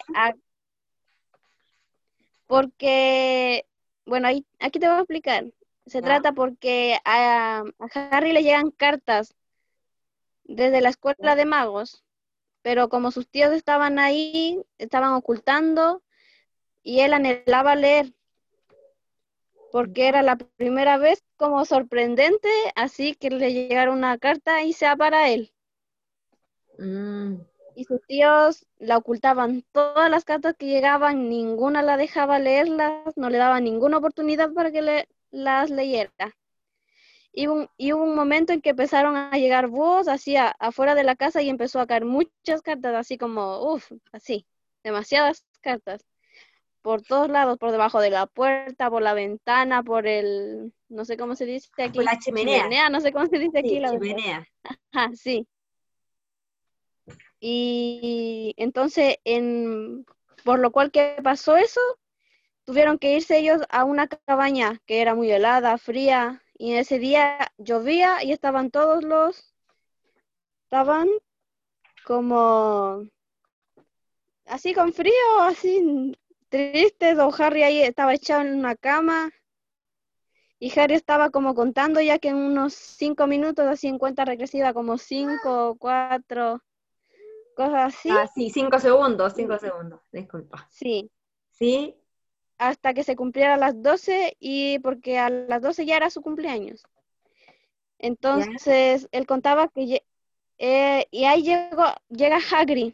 porque, 2.46 3.66
bueno, 4.06 4.28
ahí, 4.28 4.46
aquí 4.60 4.80
te 4.80 4.88
voy 4.88 4.98
a 4.98 5.00
explicar. 5.00 5.46
Se 5.86 6.02
trata 6.02 6.34
porque 6.34 7.00
a, 7.06 7.64
Harry 7.94 8.34
le 8.34 8.44
llegan 8.44 8.70
cartas 8.72 9.34
desde 10.44 10.82
la 10.82 10.90
escuela 10.90 11.38
de 11.38 11.46
magos, 11.46 12.04
pero 12.62 12.90
como 12.90 13.12
sus 13.12 13.30
tíos 13.30 13.54
estaban 13.54 13.98
ahí, 13.98 14.62
estaban 14.78 15.14
ocultando 15.14 16.04
y 16.84 17.02
él 17.02 17.14
anhelaba 17.14 17.76
leer, 17.76 18.14
porque 19.72 20.08
era 20.08 20.22
la 20.22 20.36
primera 20.36 20.98
vez 20.98 21.24
como 21.38 21.66
sorprendente, 21.66 22.50
así 22.76 23.16
que 23.16 23.30
le 23.30 23.54
llegara 23.54 23.92
una 23.92 24.18
carta 24.18 24.64
y 24.64 24.74
sea 24.74 24.96
para 24.96 25.30
él. 25.30 25.54
Mm. 26.78 27.36
Y 27.76 27.86
sus 27.86 28.02
tíos 28.06 28.68
la 28.80 28.98
ocultaban 28.98 29.64
todas 29.72 30.10
las 30.10 30.26
cartas 30.26 30.56
que 30.58 30.68
llegaban, 30.68 31.30
ninguna 31.30 31.82
la 31.82 31.96
dejaba 31.98 32.38
leerlas, 32.40 33.16
no 33.16 33.30
le 33.30 33.38
daba 33.38 33.62
ninguna 33.62 33.98
oportunidad 33.98 34.52
para 34.54 34.72
que 34.72 34.82
le, 34.82 35.08
las 35.30 35.70
leyera. 35.70 36.12
Y, 37.34 37.48
y, 37.78 37.94
hubo 37.94 38.04
un 38.04 38.16
momento 38.16 38.52
en 38.52 38.62
que 38.62 38.72
empezaron 38.72 39.16
a 39.16 39.32
llegar 39.38 39.70
búhos 39.70 40.10
así 40.10 40.36
afuera 40.36 40.96
de 40.96 41.06
la 41.06 41.16
casa 41.16 41.42
y 41.42 41.48
empezó 41.48 41.80
a 41.80 41.88
caer 41.88 42.04
muchas 42.04 42.62
cartas, 42.62 42.94
así 42.94 43.18
como, 43.18 43.74
uff, 43.74 43.90
así, 44.12 44.46
demasiadas 44.84 45.46
cartas 45.62 46.06
por 46.82 47.02
todos 47.02 47.30
lados, 47.30 47.58
por 47.58 47.72
debajo 47.72 48.00
de 48.00 48.10
la 48.10 48.26
puerta, 48.26 48.90
por 48.90 49.02
la 49.02 49.14
ventana, 49.14 49.84
por 49.84 50.08
el, 50.08 50.74
no 50.90 51.06
sé 51.06 51.18
cómo 51.18 51.36
se 51.36 51.46
dice 51.46 51.70
aquí. 51.78 51.98
Por 51.98 52.06
la 52.06 52.18
chimenea. 52.20 52.90
no 52.90 53.00
sé 53.02 53.12
cómo 53.12 53.28
se 53.28 53.40
dice 53.40 53.60
aquí. 53.60 53.80
la 53.80 53.92
chimenea. 53.92 54.48
Ajá, 54.92 55.12
sí. 55.16 55.48
Y 57.40 58.54
entonces, 58.58 59.18
en, 59.24 60.06
por 60.44 60.60
lo 60.60 60.72
cual 60.72 60.92
que 60.92 61.18
pasó 61.24 61.58
eso, 61.58 61.82
tuvieron 62.66 63.00
que 63.00 63.16
irse 63.16 63.38
ellos 63.38 63.62
a 63.70 63.84
una 63.84 64.08
cabaña 64.08 64.80
que 64.86 65.02
era 65.02 65.16
muy 65.16 65.32
helada, 65.32 65.78
fría, 65.78 66.44
y 66.58 66.74
ese 66.74 67.00
día 67.00 67.52
llovía 67.58 68.24
y 68.24 68.32
estaban 68.32 68.70
todos 68.70 69.04
los, 69.04 69.56
estaban 70.66 71.10
como 72.06 73.08
así 74.46 74.74
con 74.74 74.94
frío, 74.94 75.40
así 75.42 76.16
triste, 76.52 77.16
don 77.16 77.32
Harry 77.40 77.64
ahí 77.64 77.82
estaba 77.82 78.14
echado 78.14 78.42
en 78.42 78.54
una 78.54 78.76
cama 78.76 79.32
y 80.60 80.78
Harry 80.80 80.94
estaba 80.94 81.32
como 81.32 81.56
contando 81.56 82.02
ya 82.02 82.20
que 82.20 82.28
en 82.28 82.36
unos 82.36 82.76
cinco 82.76 83.26
minutos, 83.26 83.66
así 83.66 83.88
en 83.88 83.98
cuenta 83.98 84.26
regresiva, 84.26 84.74
como 84.74 85.00
cinco, 85.00 85.76
cuatro, 85.80 86.62
cosas 87.56 87.96
así. 87.96 88.10
Ah, 88.12 88.28
sí, 88.32 88.52
cinco 88.52 88.78
segundos, 88.80 89.34
cinco 89.36 89.58
segundos, 89.58 90.02
disculpa. 90.12 90.68
Sí. 90.70 91.10
Sí. 91.50 91.96
Hasta 92.60 92.94
que 92.94 93.04
se 93.04 93.16
cumpliera 93.16 93.58
las 93.58 93.82
doce 93.82 94.38
y 94.40 94.78
porque 94.80 95.18
a 95.18 95.30
las 95.30 95.64
doce 95.64 95.88
ya 95.88 95.98
era 95.98 96.12
su 96.12 96.22
cumpleaños. 96.22 96.84
Entonces, 97.98 99.08
él 99.12 99.26
contaba 99.26 99.68
que 99.68 100.04
eh, 100.60 101.08
y 101.10 101.24
ahí 101.26 101.42
llegó, 101.42 101.86
llega 102.10 102.38
Hagrid, 102.38 102.94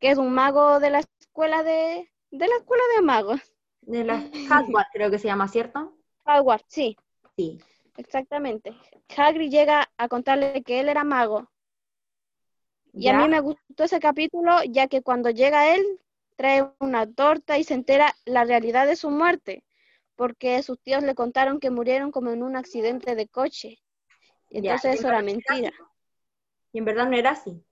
que 0.00 0.10
es 0.10 0.18
un 0.18 0.32
mago 0.32 0.80
de 0.80 0.90
la 0.90 0.98
escuela 1.20 1.62
de, 1.62 2.10
de 2.30 2.48
la 2.48 2.56
escuela 2.56 2.82
de 2.96 3.02
magos. 3.02 3.40
De 3.82 4.04
la 4.04 4.14
Hogwarts, 4.82 4.90
creo 4.92 5.10
que 5.10 5.18
se 5.18 5.28
llama, 5.28 5.48
¿cierto? 5.48 5.96
Hogwarts, 6.24 6.66
sí. 6.68 6.96
Sí. 7.36 7.58
Exactamente. 7.96 8.76
Hagrid 9.16 9.50
llega 9.50 9.90
a 9.96 10.08
contarle 10.08 10.62
que 10.62 10.80
él 10.80 10.88
era 10.88 11.04
mago. 11.04 11.50
Y 12.92 13.08
a 13.08 13.18
mí 13.18 13.28
me 13.28 13.40
gustó 13.40 13.84
ese 13.84 14.00
capítulo, 14.00 14.62
ya 14.64 14.88
que 14.88 15.02
cuando 15.02 15.30
llega 15.30 15.74
él, 15.74 15.84
trae 16.36 16.68
una 16.78 17.06
torta 17.06 17.58
y 17.58 17.64
se 17.64 17.74
entera 17.74 18.14
la 18.24 18.44
realidad 18.44 18.86
de 18.86 18.96
su 18.96 19.10
muerte, 19.10 19.64
porque 20.16 20.62
sus 20.62 20.80
tíos 20.80 21.02
le 21.02 21.14
contaron 21.14 21.60
que 21.60 21.70
murieron 21.70 22.10
como 22.10 22.30
en 22.30 22.42
un 22.42 22.56
accidente 22.56 23.14
de 23.14 23.28
coche. 23.28 23.78
Entonces 24.50 25.00
eso 25.00 25.08
era 25.08 25.22
mentira. 25.22 25.72
Y 26.72 26.78
en 26.78 26.84
verdad 26.84 27.08
no 27.08 27.16
era 27.16 27.30
así. 27.30 27.62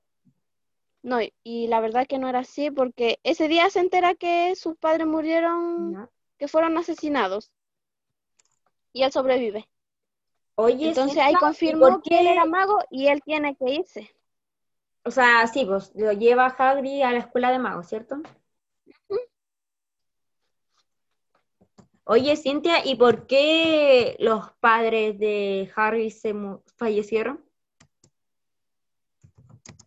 No, 1.07 1.21
y 1.45 1.69
la 1.69 1.79
verdad 1.79 2.05
que 2.09 2.19
no 2.19 2.29
era 2.29 2.41
así 2.41 2.73
porque 2.73 3.21
ese 3.23 3.47
día 3.47 3.71
se 3.71 3.79
entera 3.79 4.17
que 4.17 4.57
sus 4.57 4.77
padres 4.77 5.07
murieron, 5.07 6.11
que 6.37 6.49
fueron 6.49 6.77
asesinados. 6.79 7.53
Y 8.93 9.05
él 9.05 9.13
sobrevive. 9.13 9.69
Oye, 10.57 10.89
entonces 10.89 11.19
ahí 11.19 11.35
confirmó 11.35 12.03
que 12.03 12.19
él 12.19 12.27
era 12.27 12.45
mago 12.45 12.81
y 12.91 13.07
él 13.07 13.23
tiene 13.25 13.55
que 13.55 13.71
irse. 13.71 14.11
O 15.05 15.13
sea, 15.13 15.47
sí, 15.47 15.65
pues 15.65 15.93
lo 15.95 16.11
lleva 16.11 16.47
Hagrid 16.47 17.03
a 17.03 17.13
la 17.13 17.19
escuela 17.21 17.53
de 17.53 17.61
magos, 17.61 17.87
¿cierto? 17.87 18.17
Oye, 22.03 22.37
Cintia, 22.37 22.85
¿y 22.85 22.97
por 22.97 23.29
qué 23.29 24.17
los 24.19 24.51
padres 24.59 25.17
de 25.21 25.71
Harry 25.77 26.11
se 26.11 26.35
fallecieron? 26.75 27.46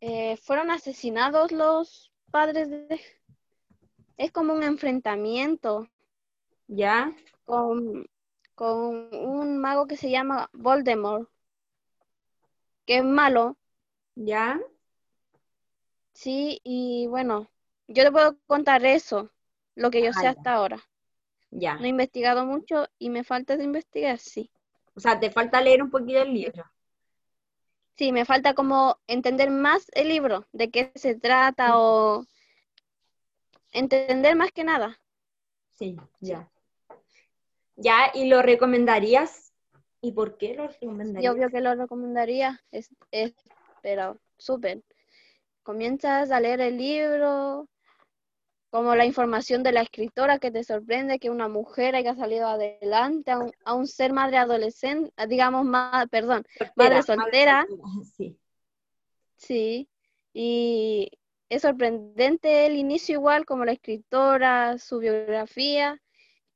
Eh, 0.01 0.37
fueron 0.37 0.71
asesinados 0.71 1.51
los 1.51 2.11
padres 2.31 2.69
de... 2.69 3.01
Es 4.17 4.31
como 4.31 4.53
un 4.53 4.63
enfrentamiento. 4.63 5.89
¿Ya? 6.67 7.13
Con, 7.45 8.07
con 8.55 9.13
un 9.13 9.57
mago 9.57 9.87
que 9.87 9.97
se 9.97 10.09
llama 10.09 10.49
Voldemort, 10.53 11.29
que 12.85 12.97
es 12.97 13.03
malo. 13.03 13.57
¿Ya? 14.15 14.59
Sí, 16.13 16.59
y 16.63 17.07
bueno, 17.07 17.49
yo 17.87 18.03
te 18.03 18.11
puedo 18.11 18.37
contar 18.45 18.85
eso, 18.85 19.31
lo 19.75 19.89
que 19.89 20.03
yo 20.03 20.11
sé 20.11 20.27
hasta 20.27 20.53
ahora. 20.53 20.77
Ya. 21.49 21.75
No 21.75 21.85
he 21.85 21.87
investigado 21.87 22.45
mucho 22.45 22.87
y 22.99 23.09
me 23.09 23.23
falta 23.23 23.57
de 23.57 23.63
investigar, 23.63 24.19
sí. 24.19 24.51
O 24.95 24.99
sea, 24.99 25.19
te 25.19 25.31
falta 25.31 25.61
leer 25.61 25.81
un 25.81 25.89
poquito 25.89 26.21
el 26.21 26.33
libro. 26.33 26.65
Sí, 27.99 28.13
me 28.13 28.23
falta 28.23 28.53
como 28.53 28.97
entender 29.07 29.51
más 29.51 29.91
el 29.91 30.07
libro, 30.07 30.47
de 30.53 30.71
qué 30.71 30.89
se 30.95 31.15
trata 31.15 31.77
o 31.77 32.25
entender 33.73 34.37
más 34.37 34.53
que 34.53 34.63
nada. 34.63 34.97
Sí, 35.73 35.97
ya. 36.21 36.49
Ya, 37.75 38.09
¿y 38.13 38.29
lo 38.29 38.41
recomendarías? 38.41 39.51
¿Y 39.99 40.13
por 40.13 40.37
qué 40.37 40.53
lo 40.53 40.69
recomendarías? 40.69 41.25
Yo 41.25 41.33
obvio 41.33 41.49
que 41.49 41.59
lo 41.59 41.75
recomendaría, 41.75 42.63
es, 42.71 42.87
es 43.11 43.33
pero 43.81 44.17
súper. 44.37 44.81
Comienzas 45.63 46.31
a 46.31 46.39
leer 46.39 46.61
el 46.61 46.77
libro, 46.77 47.67
como 48.69 48.95
la 48.95 49.05
información 49.05 49.63
de 49.63 49.71
la 49.71 49.81
escritora 49.81 50.39
que 50.39 50.51
te 50.51 50.63
sorprende 50.63 51.19
que 51.19 51.29
una 51.29 51.47
mujer 51.47 51.95
haya 51.95 52.15
salido 52.15 52.47
adelante 52.47 53.31
a 53.31 53.39
un, 53.39 53.51
a 53.65 53.73
un 53.73 53.87
ser 53.87 54.13
madre 54.13 54.37
adolescente, 54.37 55.11
digamos, 55.27 55.65
más, 55.65 56.07
perdón, 56.09 56.45
madre 56.75 57.01
soltera. 57.03 57.65
Sí. 58.15 58.37
Sí, 59.39 59.89
y 60.33 61.11
es 61.47 61.61
sorprendente 61.61 62.65
el 62.65 62.75
inicio 62.75 63.15
igual, 63.15 63.45
como 63.45 63.65
la 63.65 63.71
escritora, 63.71 64.77
su 64.77 64.99
biografía, 64.99 66.01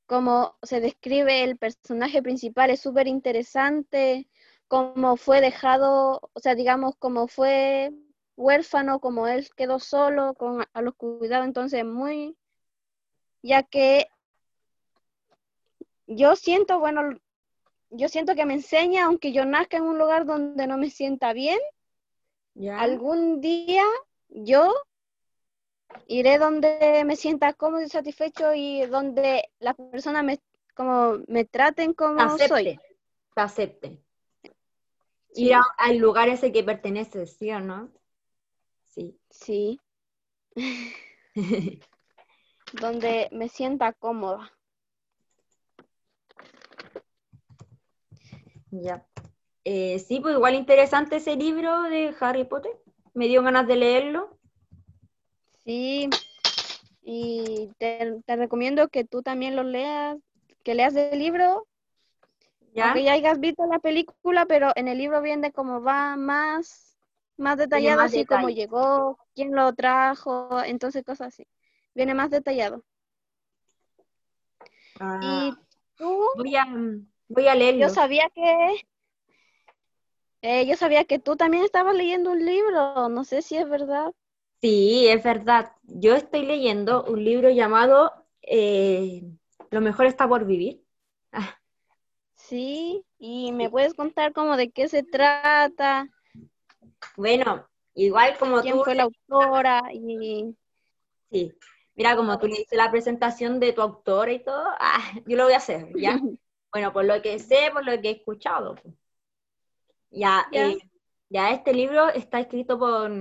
cómo 0.05 0.57
se 0.63 0.81
describe 0.81 1.43
el 1.43 1.57
personaje 1.57 2.21
principal, 2.21 2.69
es 2.69 2.81
súper 2.81 3.07
interesante, 3.07 4.27
cómo 4.67 5.15
fue 5.17 5.39
dejado, 5.41 6.29
o 6.33 6.39
sea, 6.39 6.55
digamos, 6.55 6.95
cómo 6.99 7.27
fue 7.27 7.91
huérfano, 8.35 8.99
como 8.99 9.27
él 9.27 9.47
quedó 9.55 9.79
solo 9.79 10.33
con 10.33 10.63
a 10.73 10.81
los 10.81 10.95
cuidados, 10.95 11.45
entonces 11.45 11.85
muy, 11.85 12.35
ya 13.41 13.63
que 13.63 14.07
yo 16.07 16.35
siento, 16.35 16.79
bueno, 16.79 17.01
yo 17.89 18.09
siento 18.09 18.35
que 18.35 18.45
me 18.45 18.53
enseña, 18.55 19.05
aunque 19.05 19.31
yo 19.31 19.45
nazca 19.45 19.77
en 19.77 19.83
un 19.83 19.97
lugar 19.97 20.25
donde 20.25 20.67
no 20.67 20.77
me 20.77 20.89
sienta 20.89 21.33
bien, 21.33 21.59
algún 22.79 23.41
día 23.41 23.83
yo 24.29 24.73
iré 26.07 26.37
donde 26.37 27.03
me 27.05 27.15
sienta 27.15 27.53
cómodo 27.53 27.81
y 27.83 27.89
satisfecho 27.89 28.53
y 28.53 28.85
donde 28.85 29.49
las 29.59 29.75
personas 29.75 30.23
me 30.23 30.39
como 30.75 31.19
me 31.27 31.45
traten 31.45 31.93
como 31.93 32.19
Acepte, 32.21 32.47
soy. 32.47 32.79
te 33.35 33.41
acepte. 33.41 33.99
Sí. 35.31 35.45
Ir 35.45 35.53
a- 35.55 35.63
al 35.77 35.97
lugar 35.97 36.29
ese 36.29 36.51
que 36.51 36.63
perteneces, 36.63 37.35
¿sí 37.37 37.51
o 37.51 37.59
no? 37.59 37.91
Sí. 39.33 39.79
Donde 42.73 43.27
me 43.31 43.49
sienta 43.49 43.91
cómoda. 43.93 44.51
Ya. 48.71 49.05
Eh, 49.65 49.99
sí, 49.99 50.19
pues 50.19 50.35
igual 50.35 50.55
interesante 50.55 51.17
ese 51.17 51.35
libro 51.35 51.83
de 51.83 52.15
Harry 52.19 52.45
Potter. 52.45 52.71
Me 53.13 53.27
dio 53.27 53.43
ganas 53.43 53.67
de 53.67 53.75
leerlo. 53.75 54.37
Sí, 55.65 56.09
y 57.01 57.69
te, 57.77 58.21
te 58.25 58.35
recomiendo 58.35 58.87
que 58.89 59.03
tú 59.03 59.21
también 59.21 59.55
lo 59.55 59.63
leas, 59.63 60.17
que 60.63 60.75
leas 60.75 60.95
el 60.95 61.19
libro, 61.19 61.67
¿Ya? 62.73 62.85
aunque 62.85 63.03
ya 63.03 63.13
hayas 63.13 63.39
visto 63.39 63.65
la 63.65 63.79
película, 63.79 64.45
pero 64.45 64.71
en 64.75 64.87
el 64.87 64.97
libro 64.97 65.21
viene 65.21 65.51
como 65.51 65.81
va 65.81 66.17
más, 66.17 66.92
más 67.37 67.57
detallado, 67.57 68.01
más 68.01 68.11
así 68.11 68.25
como 68.25 68.47
detalle. 68.47 68.55
llegó, 68.55 69.17
quién 69.35 69.55
lo 69.55 69.73
trajo, 69.73 70.61
entonces 70.63 71.03
cosas 71.03 71.27
así. 71.29 71.47
Viene 71.95 72.13
más 72.13 72.29
detallado. 72.31 72.83
Ah, 74.99 75.19
Y 75.21 75.53
tú, 75.97 76.19
voy 76.33 76.55
a, 76.55 76.65
voy 77.27 77.47
a 77.47 77.55
leerlo. 77.55 77.85
yo 77.85 77.89
sabía 77.89 78.29
que, 78.33 78.85
eh, 80.43 80.67
yo 80.67 80.75
sabía 80.75 81.05
que 81.05 81.17
tú 81.17 81.35
también 81.35 81.63
estabas 81.63 81.95
leyendo 81.95 82.31
un 82.31 82.45
libro, 82.45 83.09
no 83.09 83.23
sé 83.23 83.41
si 83.41 83.57
es 83.57 83.67
verdad. 83.67 84.13
Sí, 84.61 85.07
es 85.09 85.23
verdad. 85.23 85.73
Yo 85.83 86.15
estoy 86.15 86.45
leyendo 86.45 87.03
un 87.05 87.23
libro 87.23 87.49
llamado 87.49 88.11
eh, 88.41 89.23
Lo 89.71 89.81
mejor 89.81 90.05
está 90.05 90.27
por 90.27 90.45
vivir. 90.45 90.83
Ah, 91.31 91.59
Sí, 92.35 93.05
y 93.17 93.51
me 93.53 93.69
puedes 93.71 93.93
contar 93.95 94.33
como 94.33 94.57
de 94.57 94.71
qué 94.71 94.87
se 94.87 95.01
trata, 95.03 96.09
bueno, 97.17 97.67
igual 97.95 98.37
como 98.37 98.61
quién 98.61 98.75
tú, 98.75 98.83
fue 98.83 98.95
la 98.95 99.03
autora 99.03 99.83
y 99.93 100.55
sí. 101.31 101.53
Mira, 101.95 102.15
como 102.15 102.39
tú 102.39 102.47
le 102.47 102.53
hiciste 102.53 102.75
la 102.75 102.89
presentación 102.89 103.59
de 103.59 103.71
tu 103.73 103.81
autora 103.81 104.31
y 104.31 104.43
todo, 104.43 104.65
ah, 104.79 105.11
yo 105.27 105.37
lo 105.37 105.43
voy 105.45 105.53
a 105.53 105.57
hacer, 105.57 105.89
¿ya? 105.95 106.19
Bueno, 106.71 106.91
por 106.91 107.05
lo 107.05 107.21
que 107.21 107.37
sé, 107.37 107.69
por 107.71 107.85
lo 107.85 108.01
que 108.01 108.09
he 108.09 108.11
escuchado. 108.13 108.73
pues. 108.73 108.95
Ya, 110.09 110.47
Ya. 110.51 110.69
eh, 110.69 110.79
ya 111.29 111.51
este 111.51 111.71
libro 111.71 112.09
está 112.09 112.39
escrito 112.39 112.79
por 112.79 113.11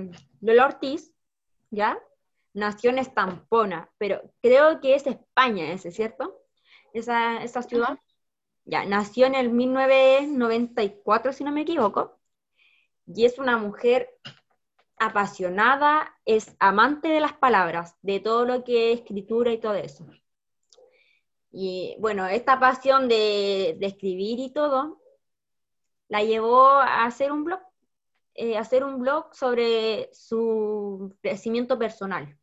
Lola 0.40 0.64
Ortiz, 0.66 1.12
¿ya? 1.70 1.98
Nació 2.55 2.88
en 2.90 2.98
Estampona, 2.98 3.90
pero 3.98 4.22
creo 4.40 4.81
que 4.81 4.94
es 4.94 5.07
España 5.07 5.70
ese, 5.70 5.90
¿cierto? 5.90 6.40
Esa, 6.94 7.42
esa 7.42 7.61
ciudad. 7.62 7.98
Ya, 8.64 8.87
nació 8.87 9.27
en 9.27 9.35
el 9.35 9.51
1994, 9.51 11.33
si 11.35 11.44
no 11.44 11.53
me 11.53 11.62
equivoco, 11.62 12.18
y 13.06 13.24
es 13.24 13.38
una 13.38 13.56
mujer 13.58 14.08
apasionada, 14.98 16.14
es 16.24 16.54
amante 16.60 17.08
de 17.08 17.20
las 17.20 17.32
palabras, 17.32 17.96
de 18.02 18.20
todo 18.20 18.44
lo 18.44 18.64
que 18.64 18.92
es 18.92 19.00
escritura 19.00 19.52
y 19.52 19.58
todo 19.58 19.74
eso. 19.74 20.06
Y 21.50 21.96
bueno, 21.98 22.26
esta 22.26 22.58
pasión 22.60 23.08
de, 23.08 23.76
escribir 23.80 24.38
y 24.38 24.52
todo, 24.52 25.00
la 26.08 26.22
llevó 26.22 26.66
a 26.66 27.04
hacer 27.04 27.32
un 27.32 27.44
blog, 27.44 27.60
eh, 28.34 28.56
hacer 28.56 28.84
un 28.84 29.00
blog 29.00 29.34
sobre 29.34 30.08
su 30.12 31.16
crecimiento 31.20 31.78
personal, 31.78 32.38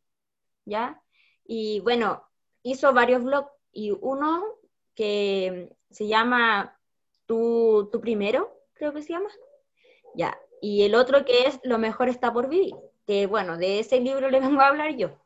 ¿ya? 0.64 1.02
Y 1.44 1.80
bueno, 1.80 2.28
hizo 2.62 2.92
varios 2.92 3.24
blogs 3.24 3.50
y 3.72 3.90
uno 4.00 4.44
que 4.94 5.74
se 5.90 6.06
llama 6.06 6.76
Tú, 7.26 7.88
tú 7.92 8.00
primero, 8.00 8.60
creo 8.72 8.92
que 8.92 9.02
se 9.02 9.12
llama, 9.12 9.30
ya. 10.14 10.36
Y 10.60 10.82
el 10.84 10.94
otro 10.94 11.24
que 11.24 11.46
es 11.46 11.60
Lo 11.64 11.78
mejor 11.78 12.08
está 12.08 12.32
por 12.32 12.48
vivir, 12.48 12.74
que 13.06 13.26
bueno, 13.26 13.56
de 13.58 13.80
ese 13.80 14.00
libro 14.00 14.30
le 14.30 14.40
vengo 14.40 14.60
a 14.60 14.68
hablar 14.68 14.96
yo. 14.96 15.18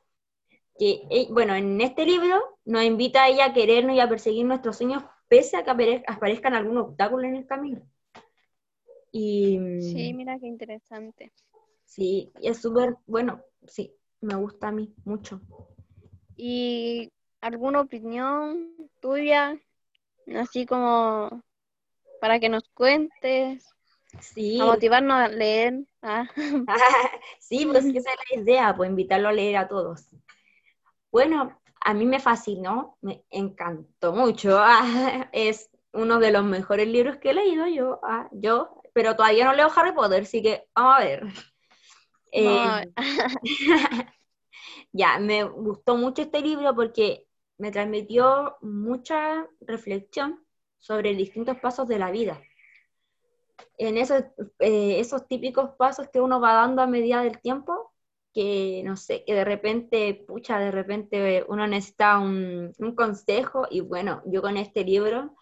Que, 0.78 1.02
eh, 1.10 1.28
bueno, 1.30 1.54
en 1.54 1.80
este 1.80 2.04
libro 2.06 2.58
nos 2.64 2.84
invita 2.84 3.24
a 3.24 3.28
ella 3.28 3.46
a 3.46 3.54
querernos 3.54 3.96
y 3.96 4.00
a 4.00 4.08
perseguir 4.08 4.46
nuestros 4.46 4.78
sueños 4.78 5.04
pese 5.28 5.56
a 5.56 5.64
que 5.64 5.70
apare- 5.72 6.04
aparezcan 6.06 6.54
algunos 6.54 6.88
obstáculos 6.88 7.26
en 7.26 7.36
el 7.36 7.46
camino. 7.46 7.82
Y 9.12 9.58
sí, 9.78 10.12
mira 10.14 10.38
qué 10.38 10.46
interesante. 10.46 11.32
sí, 11.84 12.32
es 12.42 12.60
súper, 12.60 12.96
bueno, 13.06 13.42
sí, 13.66 13.94
me 14.20 14.34
gusta 14.36 14.68
a 14.68 14.72
mí 14.72 14.94
mucho. 15.04 15.40
¿Y 16.36 17.10
alguna 17.40 17.80
opinión 17.80 18.74
tuya, 19.00 19.58
así 20.36 20.66
como 20.66 21.42
para 22.20 22.40
que 22.40 22.48
nos 22.50 22.68
cuentes, 22.70 23.74
Sí, 24.20 24.61
a 24.61 24.64
motivarnos 24.64 25.16
a 25.16 25.29
leer? 25.29 25.85
Ah, 26.03 26.29
sí, 27.38 27.66
pues 27.66 27.85
esa 27.85 28.11
es 28.11 28.37
la 28.37 28.42
idea, 28.42 28.77
pues 28.77 28.90
invitarlo 28.90 29.29
a 29.29 29.33
leer 29.33 29.57
a 29.57 29.68
todos. 29.68 30.09
Bueno, 31.11 31.61
a 31.81 31.94
mí 31.94 32.07
me 32.07 32.18
fascinó, 32.18 32.98
me 33.00 33.24
encantó 33.31 34.12
mucho. 34.12 34.57
ah, 34.59 35.29
es 35.33 35.70
uno 35.92 36.18
de 36.18 36.33
los 36.33 36.44
mejores 36.44 36.88
libros 36.88 37.18
que 37.18 37.31
he 37.31 37.35
leído 37.35 37.66
yo, 37.68 38.00
ah, 38.03 38.29
yo, 38.33 38.81
pero 38.92 39.14
todavía 39.14 39.44
no 39.44 39.55
leo 39.55 39.70
Harry 39.74 39.92
Potter, 39.92 40.22
así 40.22 40.42
que 40.42 40.66
vamos 40.74 40.96
a 40.96 41.05
ver. 41.05 41.27
Eh, 42.33 42.92
ya, 44.92 45.18
me 45.18 45.44
gustó 45.44 45.96
mucho 45.96 46.22
este 46.22 46.40
libro 46.40 46.74
porque 46.74 47.29
me 47.59 47.70
transmitió 47.70 48.57
mucha 48.61 49.46
reflexión 49.61 50.44
sobre 50.79 51.14
distintos 51.14 51.59
pasos 51.59 51.87
de 51.87 51.98
la 51.98 52.11
vida. 52.11 52.40
En 53.78 53.98
esos, 53.98 54.24
eh, 54.58 55.00
esos 55.00 55.26
típicos 55.28 55.70
pasos 55.78 56.08
que 56.12 56.20
uno 56.20 56.40
va 56.40 56.54
dando 56.54 56.82
a 56.82 56.86
medida 56.86 57.22
del 57.22 57.40
tiempo, 57.40 57.92
que 58.32 58.82
no 58.84 58.96
sé, 58.96 59.24
que 59.24 59.34
de 59.34 59.44
repente, 59.44 60.24
pucha, 60.26 60.58
de 60.58 60.70
repente 60.70 61.44
uno 61.48 61.66
necesita 61.66 62.18
un, 62.18 62.72
un 62.78 62.94
consejo 62.94 63.66
y 63.70 63.80
bueno, 63.80 64.22
yo 64.26 64.42
con 64.42 64.56
este 64.56 64.84
libro 64.84 65.36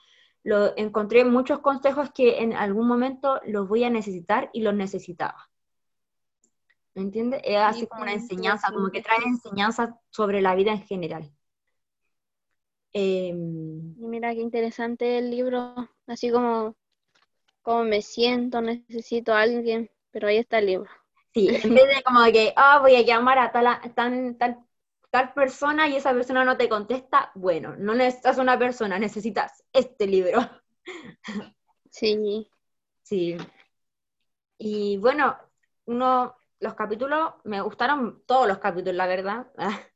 lo 0.45 0.77
encontré 0.77 1.25
muchos 1.25 1.61
consejos 1.61 2.11
que 2.13 2.41
en 2.43 2.53
algún 2.53 2.87
momento 2.87 3.41
los 3.47 3.69
voy 3.69 3.85
a 3.85 3.91
necesitar 3.91 4.51
y 4.53 4.63
los 4.63 4.75
necesitaba. 4.75 5.49
¿Me 6.95 7.03
entiendes? 7.03 7.41
Es 7.45 7.57
así 7.57 7.81
Sí, 7.81 7.87
como 7.87 8.03
una 8.03 8.13
pues, 8.13 8.23
enseñanza, 8.23 8.71
como 8.71 8.91
que 8.91 9.03
trae 9.03 9.25
enseñanzas 9.25 9.91
sobre 10.11 10.43
la 10.43 10.55
vida 10.55 10.73
en 10.73 10.83
general. 10.83 11.33
Em, 12.93 13.95
y 13.99 14.07
mira 14.07 14.35
qué 14.35 14.41
interesante 14.41 15.19
el 15.19 15.31
libro, 15.31 15.75
así 16.07 16.31
como, 16.31 16.77
como 17.63 17.85
me 17.85 18.03
siento, 18.03 18.61
necesito 18.61 19.33
a 19.35 19.43
alguien, 19.43 19.91
pero 20.11 20.29
ahí 20.29 20.39
está 20.39 20.59
el 20.59 20.67
libro. 20.67 20.91
sí, 21.35 21.59
en 21.63 21.75
vez 21.75 21.85
de 21.97 22.03
como 22.03 22.25
que, 22.33 22.53
ah, 22.57 22.79
voy 22.81 22.97
a 22.97 23.03
llamar 23.03 23.39
a 23.39 23.53
tal, 23.53 23.95
tan- 23.95 24.37
tal, 24.39 24.59
tal 25.11 25.33
persona 25.35 25.89
y 25.89 25.97
esa 25.97 26.13
persona 26.13 26.45
no 26.45 26.57
te 26.57 26.69
contesta, 26.69 27.31
bueno, 27.35 27.75
no 27.77 27.95
necesitas 27.95 28.39
una 28.39 28.59
persona, 28.59 28.99
necesitas 28.99 29.65
este 29.73 30.07
libro. 30.07 30.41
Sí, 31.91 32.49
Sí. 33.03 33.37
Y 34.59 34.99
bueno, 34.99 35.37
uno, 35.87 36.37
los 36.61 36.75
capítulos, 36.75 37.35
me 37.45 37.61
gustaron 37.61 38.23
todos 38.27 38.47
los 38.49 38.59
capítulos, 38.59 38.95
la 38.97 39.07
verdad. 39.07 39.47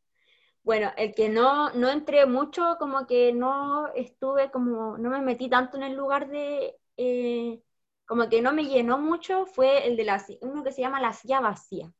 Bueno, 0.65 0.93
el 0.97 1.15
que 1.15 1.29
no, 1.29 1.71
no 1.75 1.89
entré 1.91 2.27
mucho, 2.27 2.77
como 2.79 3.07
que 3.07 3.33
no 3.33 3.89
estuve, 3.95 4.51
como 4.51 4.99
no 4.99 5.11
me 5.11 5.21
metí 5.23 5.49
tanto 5.49 5.77
en 5.77 5.85
el 5.85 5.95
lugar 5.97 6.29
de, 6.29 6.77
eh, 6.97 7.61
como 8.07 8.29
que 8.29 8.43
no 8.43 8.53
me 8.53 8.65
llenó 8.65 8.99
mucho, 8.99 9.47
fue 9.47 9.87
el 9.87 9.97
de 9.97 10.05
la, 10.05 10.25
uno 10.41 10.63
que 10.63 10.73
se 10.73 10.81
llama 10.81 11.01
La 11.01 11.13
silla 11.13 11.41
vacía. 11.41 11.93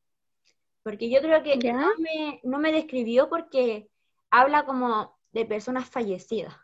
Porque 0.83 1.09
yo 1.09 1.19
creo 1.21 1.43
que 1.43 1.57
no 1.57 1.89
me, 1.97 2.39
no 2.43 2.59
me 2.59 2.71
describió 2.71 3.29
porque 3.29 3.89
habla 4.29 4.65
como 4.65 5.17
de 5.31 5.45
personas 5.45 5.89
fallecidas, 5.89 6.55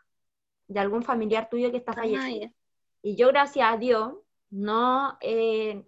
de 0.66 0.80
algún 0.80 1.02
familiar 1.02 1.48
tuyo 1.50 1.70
que 1.70 1.76
está 1.76 1.92
ah, 1.92 1.96
fallecido. 1.96 2.50
Y 3.02 3.16
yo, 3.16 3.28
gracias 3.28 3.70
a 3.70 3.76
Dios, 3.76 4.14
no, 4.48 5.18
eh, 5.20 5.84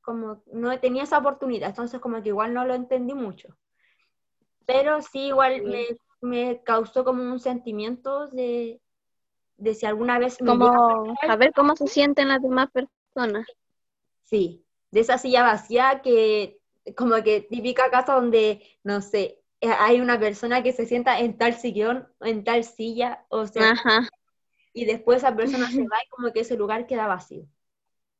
como 0.00 0.42
no 0.52 0.78
tenía 0.80 1.04
esa 1.04 1.18
oportunidad, 1.18 1.68
entonces 1.68 2.00
como 2.00 2.22
que 2.22 2.30
igual 2.30 2.52
no 2.52 2.64
lo 2.64 2.74
entendí 2.74 3.14
mucho 3.14 3.56
pero 4.70 5.02
sí 5.02 5.26
igual 5.26 5.62
me, 6.20 6.62
causó 6.62 7.04
como 7.04 7.24
un 7.24 7.40
sentimiento 7.40 8.28
de, 8.28 8.80
de 9.60 9.74
si 9.74 9.86
alguna 9.86 10.18
vez... 10.18 10.38
como 10.38 11.14
saber 11.26 11.52
cómo 11.54 11.76
se 11.76 11.86
sienten 11.86 12.28
las 12.28 12.42
demás 12.42 12.68
personas. 12.70 13.46
Sí, 14.24 14.64
de 14.90 15.00
esa 15.00 15.18
silla 15.18 15.42
vacía 15.42 16.00
que 16.02 16.58
como 16.96 17.22
que 17.22 17.42
típica 17.42 17.90
casa 17.90 18.14
donde, 18.14 18.62
no 18.82 19.00
sé, 19.00 19.40
hay 19.60 20.00
una 20.00 20.18
persona 20.18 20.62
que 20.62 20.72
se 20.72 20.86
sienta 20.86 21.20
en 21.20 21.36
tal 21.36 21.54
sillón, 21.54 22.08
en 22.20 22.44
tal 22.44 22.64
silla, 22.64 23.24
o 23.28 23.46
sea, 23.46 23.74
y 24.72 24.86
después 24.86 25.18
esa 25.18 25.34
persona 25.34 25.70
se 25.70 25.82
va 25.82 25.98
y 26.04 26.08
como 26.08 26.32
que 26.32 26.40
ese 26.40 26.56
lugar 26.56 26.86
queda 26.86 27.06
vacío. 27.06 27.44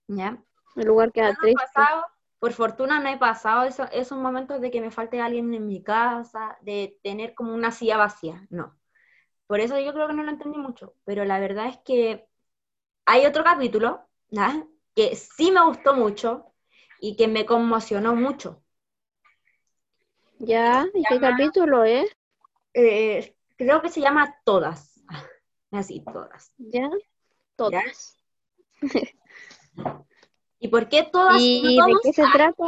¿Ya? 0.08 0.42
El 0.76 0.86
lugar 0.86 1.12
queda 1.12 1.34
triste. 1.34 1.62
Pasado, 1.74 2.04
por 2.38 2.52
fortuna 2.52 3.00
no 3.00 3.08
he 3.08 3.18
pasado 3.18 3.68
esos 3.92 4.18
momentos 4.18 4.60
de 4.60 4.70
que 4.70 4.80
me 4.80 4.90
falte 4.90 5.20
alguien 5.20 5.52
en 5.54 5.66
mi 5.66 5.82
casa, 5.82 6.58
de 6.60 6.98
tener 7.02 7.34
como 7.34 7.54
una 7.54 7.70
silla 7.70 7.96
vacía, 7.96 8.46
no. 8.50 8.76
Por 9.50 9.58
eso 9.58 9.80
yo 9.80 9.92
creo 9.92 10.06
que 10.06 10.12
no 10.14 10.22
lo 10.22 10.30
entendí 10.30 10.58
mucho, 10.58 10.94
pero 11.04 11.24
la 11.24 11.40
verdad 11.40 11.66
es 11.66 11.78
que 11.78 12.24
hay 13.04 13.26
otro 13.26 13.42
capítulo 13.42 14.06
que 14.94 15.16
sí 15.16 15.50
me 15.50 15.64
gustó 15.66 15.92
mucho 15.92 16.52
y 17.00 17.16
que 17.16 17.26
me 17.26 17.44
conmocionó 17.44 18.14
mucho. 18.14 18.62
¿Ya? 20.38 20.86
¿Y 20.94 21.02
qué 21.02 21.18
capítulo 21.18 21.82
es? 21.82 22.16
Eh, 22.74 23.34
creo 23.56 23.82
que 23.82 23.88
se 23.88 24.00
llama 24.00 24.36
Todas. 24.44 25.02
Así, 25.72 26.04
todas. 26.04 26.52
¿Ya? 26.56 26.88
Todas. 27.56 28.16
¿Y 30.60 30.68
por 30.68 30.88
qué 30.88 31.08
todas? 31.10 31.40
¿Y 31.40 31.76
de 31.76 31.94
qué 32.04 32.12
se 32.12 32.22
trata? 32.32 32.66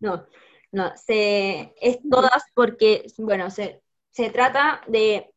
No, 0.00 0.26
no, 0.70 0.94
se, 0.98 1.74
es 1.80 1.98
todas 2.10 2.44
porque, 2.52 3.06
bueno, 3.16 3.48
se, 3.48 3.82
se 4.10 4.28
trata 4.28 4.82
de, 4.86 5.32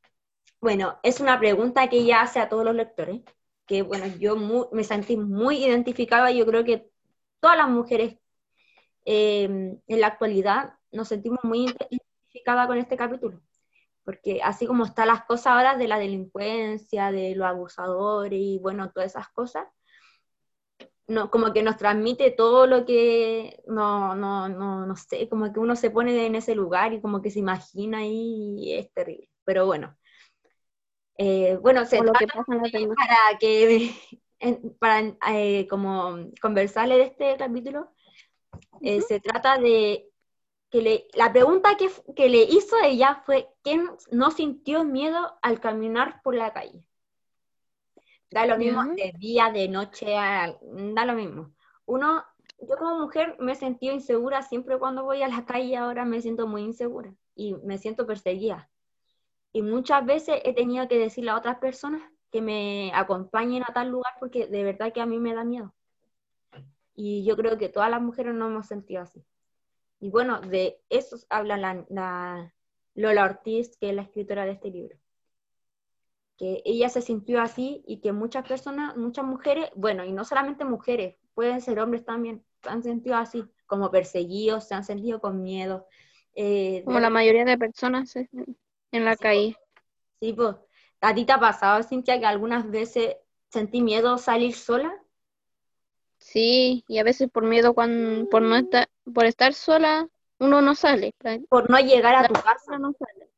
bueno, 0.63 0.97
es 1.03 1.19
una 1.19 1.37
pregunta 1.39 1.89
que 1.89 1.97
ella 1.97 2.21
hace 2.21 2.39
a 2.39 2.47
todos 2.47 2.63
los 2.63 2.73
lectores, 2.73 3.21
que, 3.67 3.81
bueno, 3.81 4.05
yo 4.17 4.37
me 4.71 4.85
sentí 4.85 5.17
muy 5.17 5.57
identificada, 5.65 6.31
yo 6.31 6.45
creo 6.45 6.63
que 6.63 6.89
todas 7.41 7.57
las 7.57 7.67
mujeres 7.67 8.17
eh, 9.03 9.43
en 9.43 10.01
la 10.01 10.07
actualidad 10.07 10.75
nos 10.91 11.09
sentimos 11.09 11.39
muy 11.43 11.65
identificadas 11.89 12.67
con 12.67 12.77
este 12.77 12.95
capítulo, 12.95 13.41
porque 14.05 14.39
así 14.41 14.65
como 14.65 14.85
están 14.85 15.09
las 15.09 15.25
cosas 15.25 15.47
ahora 15.47 15.75
de 15.75 15.89
la 15.89 15.99
delincuencia, 15.99 17.11
de 17.11 17.35
los 17.35 17.45
abusadores 17.45 18.39
y, 18.39 18.57
bueno, 18.59 18.89
todas 18.89 19.11
esas 19.11 19.27
cosas, 19.29 19.67
como 21.29 21.51
que 21.51 21.61
nos 21.61 21.75
transmite 21.75 22.31
todo 22.31 22.67
lo 22.67 22.85
que, 22.85 23.61
no, 23.67 24.15
no, 24.15 24.47
no, 24.47 24.85
no 24.85 24.95
sé, 24.95 25.27
como 25.27 25.51
que 25.51 25.59
uno 25.59 25.75
se 25.75 25.91
pone 25.91 26.25
en 26.25 26.35
ese 26.35 26.55
lugar 26.55 26.93
y 26.93 27.01
como 27.01 27.21
que 27.21 27.31
se 27.31 27.39
imagina 27.39 28.05
y 28.05 28.73
es 28.73 28.89
terrible. 28.93 29.29
Pero 29.43 29.65
bueno, 29.65 29.97
eh, 31.17 31.57
bueno, 31.61 31.85
se 31.85 31.97
para 31.97 33.37
que, 33.39 33.91
para 34.79 35.15
eh, 35.29 35.67
como 35.69 36.31
conversarle 36.41 36.97
de 36.97 37.03
este 37.03 37.37
capítulo, 37.37 37.91
eh, 38.81 39.01
se 39.01 39.19
trata 39.19 39.57
de 39.57 40.09
que 40.69 40.81
le, 40.81 41.07
la 41.13 41.31
pregunta 41.31 41.77
que, 41.77 41.89
que 42.15 42.29
le 42.29 42.43
hizo 42.43 42.75
ella 42.83 43.21
fue, 43.25 43.47
¿quién 43.63 43.91
no 44.11 44.31
sintió 44.31 44.83
miedo 44.83 45.37
al 45.41 45.59
caminar 45.59 46.21
por 46.23 46.35
la 46.35 46.51
calle? 46.51 46.83
Da 48.31 48.47
lo 48.47 48.57
mismo 48.57 48.83
de 48.83 49.13
día, 49.19 49.51
de 49.51 49.67
noche, 49.67 50.07
da 50.07 51.05
lo 51.05 51.13
mismo. 51.13 51.53
Uno, 51.85 52.23
yo 52.59 52.77
como 52.77 52.99
mujer 52.99 53.35
me 53.39 53.51
he 53.51 53.55
sentido 53.55 53.93
insegura 53.93 54.41
siempre 54.41 54.79
cuando 54.79 55.03
voy 55.03 55.21
a 55.21 55.27
la 55.27 55.45
calle, 55.45 55.77
ahora 55.77 56.03
me 56.05 56.19
siento 56.19 56.47
muy 56.47 56.63
insegura 56.63 57.13
y 57.35 57.53
me 57.53 57.77
siento 57.77 58.07
perseguida. 58.07 58.71
Y 59.53 59.61
muchas 59.61 60.05
veces 60.05 60.41
he 60.43 60.53
tenido 60.53 60.87
que 60.89 60.97
decirle 60.97 61.31
a 61.31 61.37
otras 61.37 61.59
personas 61.59 62.01
que 62.31 62.41
me 62.41 62.91
acompañen 62.93 63.63
a 63.63 63.73
tal 63.73 63.89
lugar 63.89 64.13
porque 64.19 64.47
de 64.47 64.63
verdad 64.63 64.91
que 64.91 64.99
a 64.99 65.05
mí 65.05 65.19
me 65.19 65.33
da 65.33 65.45
miedo. 65.45 65.73
Y 66.95 67.23
yo 67.23 67.37
creo 67.37 67.57
que 67.57 67.69
todas 67.69 67.89
las 67.89 68.01
mujeres 68.01 68.33
no 68.33 68.47
hemos 68.47 68.67
sentido 68.67 69.03
así. 69.03 69.23
Y 69.99 70.09
bueno, 70.09 70.41
de 70.41 70.81
eso 70.89 71.17
habla 71.29 71.57
la 71.57 72.53
Lola 72.95 73.23
Ortiz, 73.23 73.77
que 73.77 73.89
es 73.89 73.95
la 73.95 74.01
escritora 74.01 74.45
de 74.45 74.51
este 74.51 74.69
libro 74.69 74.97
que 76.37 76.61
ella 76.65 76.89
se 76.89 77.01
sintió 77.01 77.41
así 77.41 77.83
y 77.87 77.99
que 77.99 78.11
muchas 78.11 78.47
personas, 78.47 78.97
muchas 78.97 79.25
mujeres, 79.25 79.69
bueno, 79.75 80.03
y 80.03 80.11
no 80.11 80.25
solamente 80.25 80.65
mujeres, 80.65 81.15
pueden 81.33 81.61
ser 81.61 81.79
hombres 81.79 82.05
también, 82.05 82.43
se 82.61 82.69
han 82.69 82.83
sentido 82.83 83.15
así, 83.15 83.43
como 83.65 83.91
perseguidos, 83.91 84.67
se 84.67 84.75
han 84.75 84.83
sentido 84.83 85.19
con 85.19 85.41
miedo. 85.43 85.87
Eh, 86.35 86.81
como 86.85 86.99
la 86.99 87.09
mayoría 87.09 87.45
de 87.45 87.57
personas 87.57 88.15
en 88.93 89.05
la 89.05 89.17
calle. 89.17 89.57
Sí, 90.21 90.31
pues, 90.31 90.55
¿a 91.01 91.13
ti 91.13 91.25
te 91.25 91.33
ha 91.33 91.39
pasado, 91.39 91.83
Cintia, 91.83 92.19
que 92.19 92.25
algunas 92.25 92.69
veces 92.69 93.17
sentí 93.49 93.81
miedo 93.81 94.17
salir 94.17 94.55
sola? 94.55 94.93
Sí, 96.17 96.85
y 96.87 96.99
a 96.99 97.03
veces 97.03 97.29
por 97.29 97.43
miedo, 97.43 97.73
cuando, 97.73 98.29
por, 98.29 98.41
no 98.41 98.55
estar, 98.55 98.87
por 99.13 99.25
estar 99.25 99.53
sola, 99.53 100.07
uno 100.39 100.61
no 100.61 100.75
sale. 100.75 101.13
Por 101.49 101.69
no 101.69 101.77
llegar 101.79 102.15
a 102.15 102.27
tu 102.27 102.33
casa. 102.33 102.77
No 102.79 102.93
sale. 102.93 103.29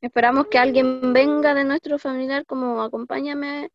Esperamos 0.00 0.48
que 0.48 0.58
alguien 0.58 1.12
venga 1.12 1.54
de 1.54 1.64
nuestro 1.64 1.98
familiar 1.98 2.44
como 2.44 2.82
acompáñame 2.82 3.70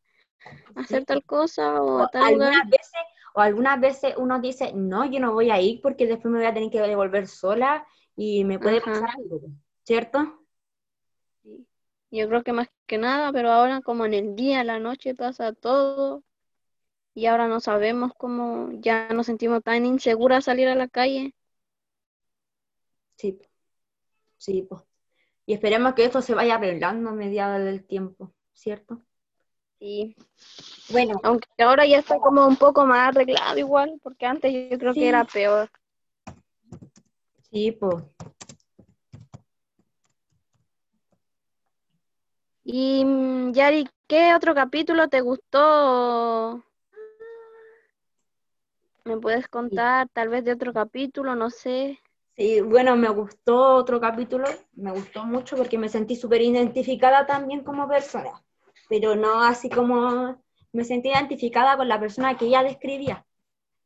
a 0.75 0.81
hacer 0.81 1.05
tal 1.05 1.23
cosa 1.23 1.81
o, 1.81 2.07
tal 2.09 2.23
algunas 2.23 2.69
veces 2.69 3.01
o 3.33 3.41
algunas 3.41 3.79
veces 3.79 4.13
uno 4.17 4.39
dice, 4.39 4.71
no, 4.73 5.05
yo 5.05 5.19
no 5.19 5.33
voy 5.33 5.49
a 5.49 5.59
ir 5.59 5.81
porque 5.81 6.05
después 6.05 6.31
me 6.31 6.39
voy 6.39 6.47
a 6.47 6.53
tener 6.53 6.69
que 6.69 6.81
devolver 6.81 7.27
sola 7.27 7.85
y 8.15 8.43
me 8.43 8.59
puede 8.59 8.81
pasar 8.81 9.09
algo, 9.17 9.41
¿cierto? 9.83 10.38
Yo 12.11 12.27
creo 12.27 12.43
que 12.43 12.53
más 12.53 12.69
que 12.87 12.97
nada, 12.97 13.31
pero 13.31 13.51
ahora 13.51 13.81
como 13.81 14.05
en 14.05 14.13
el 14.13 14.35
día, 14.35 14.63
la 14.63 14.79
noche 14.79 15.13
pasa 15.13 15.53
todo 15.53 16.23
y 17.13 17.25
ahora 17.25 17.47
no 17.47 17.59
sabemos 17.59 18.13
cómo, 18.17 18.69
ya 18.73 19.09
nos 19.09 19.27
sentimos 19.27 19.63
tan 19.63 19.85
inseguras 19.85 20.45
salir 20.45 20.67
a 20.67 20.75
la 20.75 20.87
calle. 20.87 21.35
Sí, 23.15 23.39
sí, 24.37 24.63
pues. 24.63 24.81
Y 25.45 25.53
esperemos 25.53 25.93
que 25.93 26.05
esto 26.05 26.21
se 26.21 26.33
vaya 26.33 26.55
arreglando 26.55 27.09
a 27.09 27.13
mediados 27.13 27.63
del 27.63 27.83
tiempo, 27.83 28.31
¿cierto? 28.53 29.01
Sí. 29.79 30.15
Bueno. 30.89 31.19
Aunque 31.23 31.47
ahora 31.57 31.85
ya 31.85 31.99
está 31.99 32.17
como 32.19 32.47
un 32.47 32.55
poco 32.55 32.85
más 32.85 33.09
arreglado 33.09 33.57
igual, 33.57 33.99
porque 34.01 34.25
antes 34.25 34.53
yo 34.53 34.77
creo 34.77 34.93
que 34.93 35.07
era 35.07 35.25
peor. 35.25 35.69
Sí, 37.51 37.71
pues. 37.71 38.03
Y 42.71 43.03
mm, 43.03 43.51
Yari, 43.53 43.87
¿qué 44.07 44.35
otro 44.35 44.53
capítulo 44.53 45.07
te 45.07 45.21
gustó? 45.21 46.63
¿Me 49.05 49.17
puedes 49.17 49.47
contar 49.47 50.07
tal 50.09 50.29
vez 50.29 50.43
de 50.45 50.51
otro 50.51 50.71
capítulo? 50.71 51.33
No 51.33 51.49
sé. 51.49 51.99
Sí, 52.37 52.61
bueno, 52.61 52.95
me 52.95 53.09
gustó 53.09 53.73
otro 53.73 53.99
capítulo, 53.99 54.45
me 54.73 54.91
gustó 54.91 55.25
mucho 55.25 55.57
porque 55.57 55.79
me 55.79 55.89
sentí 55.89 56.15
súper 56.15 56.43
identificada 56.43 57.25
también 57.25 57.63
como 57.63 57.87
persona, 57.87 58.39
pero 58.87 59.15
no 59.15 59.41
así 59.41 59.67
como 59.67 60.39
me 60.71 60.83
sentí 60.83 61.09
identificada 61.09 61.75
con 61.75 61.87
la 61.87 61.99
persona 61.99 62.37
que 62.37 62.45
ella 62.45 62.61
describía. 62.61 63.25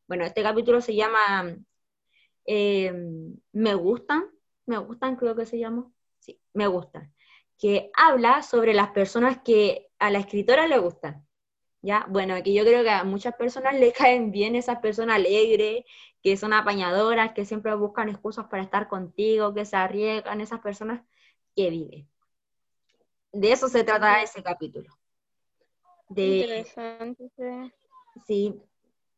Bueno, 0.06 0.26
este 0.26 0.42
capítulo 0.42 0.82
se 0.82 0.94
llama 0.94 1.56
eh, 2.44 2.92
Me 3.52 3.74
gustan, 3.74 4.24
me 4.66 4.76
gustan 4.76 5.16
creo 5.16 5.34
que 5.34 5.46
se 5.46 5.58
llama, 5.58 5.90
sí, 6.18 6.38
me 6.52 6.66
gustan, 6.66 7.13
que 7.64 7.90
habla 7.94 8.42
sobre 8.42 8.74
las 8.74 8.90
personas 8.90 9.38
que 9.42 9.88
a 9.98 10.10
la 10.10 10.18
escritora 10.18 10.68
le 10.68 10.76
gustan. 10.76 11.26
¿Ya? 11.80 12.04
Bueno, 12.10 12.34
aquí 12.34 12.52
yo 12.52 12.62
creo 12.62 12.82
que 12.82 12.90
a 12.90 13.04
muchas 13.04 13.34
personas 13.36 13.72
le 13.80 13.90
caen 13.90 14.30
bien 14.30 14.54
esas 14.54 14.80
personas 14.80 15.16
alegres, 15.16 15.82
que 16.22 16.36
son 16.36 16.52
apañadoras, 16.52 17.32
que 17.32 17.46
siempre 17.46 17.74
buscan 17.74 18.10
excusas 18.10 18.48
para 18.48 18.62
estar 18.62 18.86
contigo, 18.86 19.54
que 19.54 19.64
se 19.64 19.76
arriesgan, 19.76 20.42
esas 20.42 20.60
personas 20.60 21.00
que 21.56 21.70
viven. 21.70 22.06
De 23.32 23.52
eso 23.52 23.66
se 23.68 23.82
trata 23.82 24.20
ese 24.20 24.42
capítulo. 24.42 24.94
Interesante. 26.10 27.30
Sí, 28.26 28.60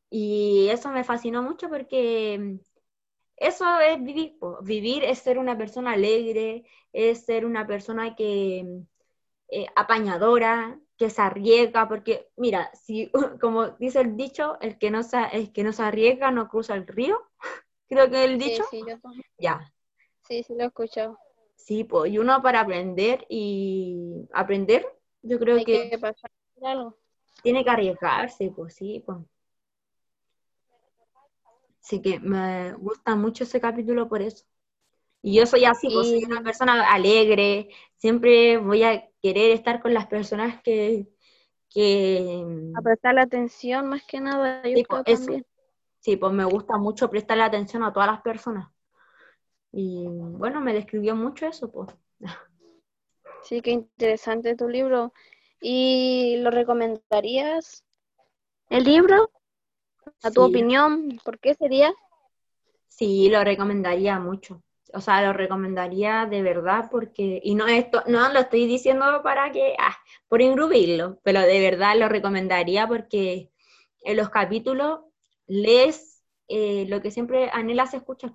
y 0.08 0.68
eso 0.70 0.92
me 0.92 1.02
fascinó 1.02 1.42
mucho 1.42 1.68
porque 1.68 2.60
eso 3.36 3.80
es 3.80 4.02
vivir. 4.02 4.38
po. 4.38 4.58
Vivir 4.62 5.04
es 5.04 5.18
ser 5.20 5.38
una 5.38 5.56
persona 5.58 5.92
alegre, 5.92 6.64
es 6.92 7.24
ser 7.24 7.44
una 7.46 7.66
persona 7.66 8.14
que 8.16 8.82
eh, 9.48 9.66
apañadora, 9.76 10.80
que 10.98 11.10
se 11.10 11.22
arriesga, 11.22 11.88
porque 11.88 12.30
mira, 12.36 12.70
si 12.74 13.10
como 13.40 13.70
dice 13.72 14.00
el 14.02 14.16
dicho, 14.16 14.58
el 14.60 14.78
que 14.78 14.90
no 14.90 15.02
se, 15.02 15.18
el 15.32 15.52
que 15.52 15.64
no 15.64 15.72
se 15.72 15.82
arriesga 15.84 16.30
no 16.30 16.48
cruza 16.48 16.74
el 16.74 16.86
río, 16.86 17.20
creo 17.88 18.10
que 18.10 18.24
es 18.24 18.30
el 18.30 18.38
Sí, 18.38 18.40
dicho. 18.40 18.64
sí, 18.70 18.80
yo 18.86 18.98
también. 19.00 19.24
Ya, 19.38 19.72
Sí, 20.28 20.42
sí 20.42 20.54
lo 20.54 20.64
he 20.64 20.66
escuchado. 20.66 21.18
sí, 21.56 21.84
pues, 21.84 22.12
y 22.12 22.18
uno 22.18 22.42
para 22.42 22.60
aprender 22.60 23.26
y 23.28 24.26
aprender, 24.32 24.86
yo 25.22 25.38
creo 25.38 25.56
Hay 25.58 25.64
que 25.64 25.90
que 25.90 25.98
pasar 25.98 26.30
algo. 26.62 26.96
tiene 27.42 27.64
que 27.64 27.70
arriesgarse, 27.70 28.52
pues 28.54 28.74
sí, 28.74 29.02
pues. 29.06 29.18
Así 31.86 32.02
que 32.02 32.18
me 32.18 32.72
gusta 32.72 33.14
mucho 33.14 33.44
ese 33.44 33.60
capítulo 33.60 34.08
por 34.08 34.20
eso. 34.20 34.44
Y 35.22 35.36
yo 35.36 35.46
soy 35.46 35.66
así, 35.66 35.88
pues 35.88 36.08
soy 36.08 36.24
una 36.24 36.42
persona 36.42 36.92
alegre, 36.92 37.68
siempre 37.94 38.56
voy 38.58 38.82
a 38.82 39.08
querer 39.22 39.52
estar 39.52 39.80
con 39.80 39.94
las 39.94 40.08
personas 40.08 40.60
que, 40.64 41.06
que 41.70 42.44
A 42.74 42.82
prestarle 42.82 43.20
atención 43.20 43.86
más 43.86 44.02
que 44.04 44.20
nada, 44.20 44.64
yo 44.64 44.74
Sí, 44.74 44.82
creo 44.82 45.04
pues, 45.04 45.20
eso. 45.20 45.40
sí, 46.00 46.16
pues 46.16 46.32
me 46.32 46.44
gusta 46.44 46.76
mucho 46.76 47.08
prestarle 47.08 47.44
atención 47.44 47.84
a 47.84 47.92
todas 47.92 48.08
las 48.08 48.20
personas. 48.20 48.68
Y 49.70 50.08
bueno, 50.08 50.60
me 50.60 50.74
describió 50.74 51.14
mucho 51.14 51.46
eso, 51.46 51.70
pues. 51.70 51.88
Sí, 53.44 53.60
qué 53.62 53.70
interesante 53.70 54.56
tu 54.56 54.68
libro. 54.68 55.12
¿Y 55.60 56.38
lo 56.38 56.50
recomendarías? 56.50 57.84
¿El 58.70 58.82
libro? 58.82 59.30
¿A 60.22 60.30
tu 60.30 60.42
Sí. 60.42 60.50
opinión? 60.50 61.20
¿Por 61.24 61.38
qué 61.38 61.54
sería? 61.54 61.92
Sí, 62.88 63.28
lo 63.28 63.44
recomendaría 63.44 64.18
mucho. 64.18 64.62
O 64.94 65.00
sea, 65.00 65.20
lo 65.22 65.32
recomendaría 65.32 66.26
de 66.26 66.42
verdad 66.42 66.88
porque, 66.90 67.40
y 67.42 67.54
no 67.54 67.66
esto, 67.66 68.02
no 68.06 68.28
lo 68.32 68.38
estoy 68.40 68.66
diciendo 68.66 69.20
para 69.22 69.50
que, 69.50 69.74
ah, 69.78 69.96
por 70.28 70.40
ingrubirlo, 70.40 71.18
pero 71.22 71.40
de 71.40 71.60
verdad 71.60 71.96
lo 71.98 72.08
recomendaría 72.08 72.86
porque 72.86 73.50
en 74.02 74.16
los 74.16 74.30
capítulos 74.30 75.00
lees 75.46 76.22
eh, 76.48 76.86
lo 76.88 77.02
que 77.02 77.10
siempre 77.10 77.50
anhelas 77.52 77.94
escuchar. 77.94 78.32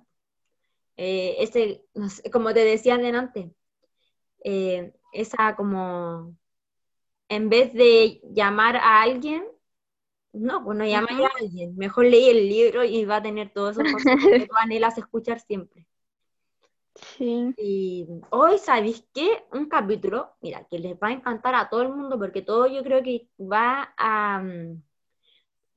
Eh, 0.96 1.36
ese, 1.38 1.84
no 1.94 2.10
sé, 2.10 2.30
como 2.30 2.52
te 2.52 2.64
decía 2.64 2.94
antes, 2.94 3.50
eh, 4.44 4.92
esa 5.12 5.56
como, 5.56 6.36
en 7.28 7.48
vez 7.48 7.72
de 7.72 8.20
llamar 8.24 8.76
a 8.76 9.02
alguien, 9.02 9.42
no, 10.32 10.64
pues 10.64 10.78
no 10.78 10.84
Ujú. 10.84 11.24
a 11.24 11.30
alguien, 11.40 11.76
mejor 11.76 12.06
leí 12.06 12.28
el 12.30 12.48
libro 12.48 12.84
y 12.84 13.04
va 13.04 13.16
a 13.16 13.22
tener 13.22 13.52
todos 13.52 13.76
esos 13.76 13.92
consejos 13.92 14.30
que 14.30 14.46
tú 14.46 14.54
anhelas 14.58 14.98
escuchar 14.98 15.40
siempre. 15.40 15.86
Sí. 16.94 17.54
Y 17.56 18.06
hoy, 18.30 18.58
¿sabéis 18.58 19.06
qué? 19.14 19.44
Un 19.52 19.68
capítulo, 19.68 20.34
mira, 20.40 20.64
que 20.70 20.78
les 20.78 20.94
va 20.94 21.08
a 21.08 21.12
encantar 21.12 21.54
a 21.54 21.68
todo 21.68 21.82
el 21.82 21.88
mundo 21.90 22.18
porque 22.18 22.42
todo 22.42 22.66
yo 22.66 22.82
creo 22.82 23.02
que 23.02 23.28
va 23.40 23.94
a, 23.96 24.40
mm, 24.40 24.82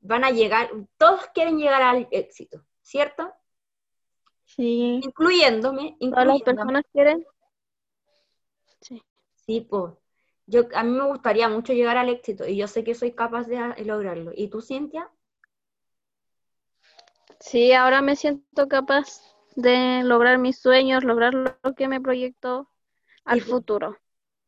van 0.02 0.24
a 0.24 0.32
llegar, 0.32 0.70
todos 0.98 1.28
quieren 1.34 1.58
llegar 1.58 1.82
al 1.82 2.08
éxito, 2.12 2.63
¿cierto? 2.82 3.32
Sí. 4.46 5.00
Incluyéndome, 5.04 5.98
¿Todas 6.00 6.28
las 6.28 6.38
incluyéndome. 6.38 6.56
personas 6.56 6.84
quieren? 6.91 7.26
Sí. 8.82 9.02
Sí, 9.46 9.62
pues, 9.62 9.94
yo, 10.47 10.63
a 10.73 10.84
mí 10.84 10.91
me 10.91 11.05
gustaría 11.08 11.49
mucho 11.49 11.73
llegar 11.73 11.97
al 11.97 12.10
éxito 12.10 12.47
y 12.47 12.58
yo 12.58 12.67
sé 12.67 12.84
que 12.84 12.95
soy 12.95 13.13
capaz 13.13 13.47
de 13.47 13.58
lograrlo. 13.86 14.31
¿Y 14.36 14.49
tú, 14.49 14.62
Cintia? 14.62 15.10
Sí, 17.39 17.73
ahora 17.73 18.01
me 18.01 18.15
siento 18.15 18.67
capaz 18.67 19.21
de 19.55 20.01
lograr 20.03 20.38
mis 20.38 20.60
sueños, 20.60 21.03
lograr 21.03 21.34
lo 21.34 21.75
que 21.75 21.88
me 21.88 22.01
proyecto 22.01 22.69
al 23.25 23.41
Sí, 23.41 23.49
futuro. 23.49 23.97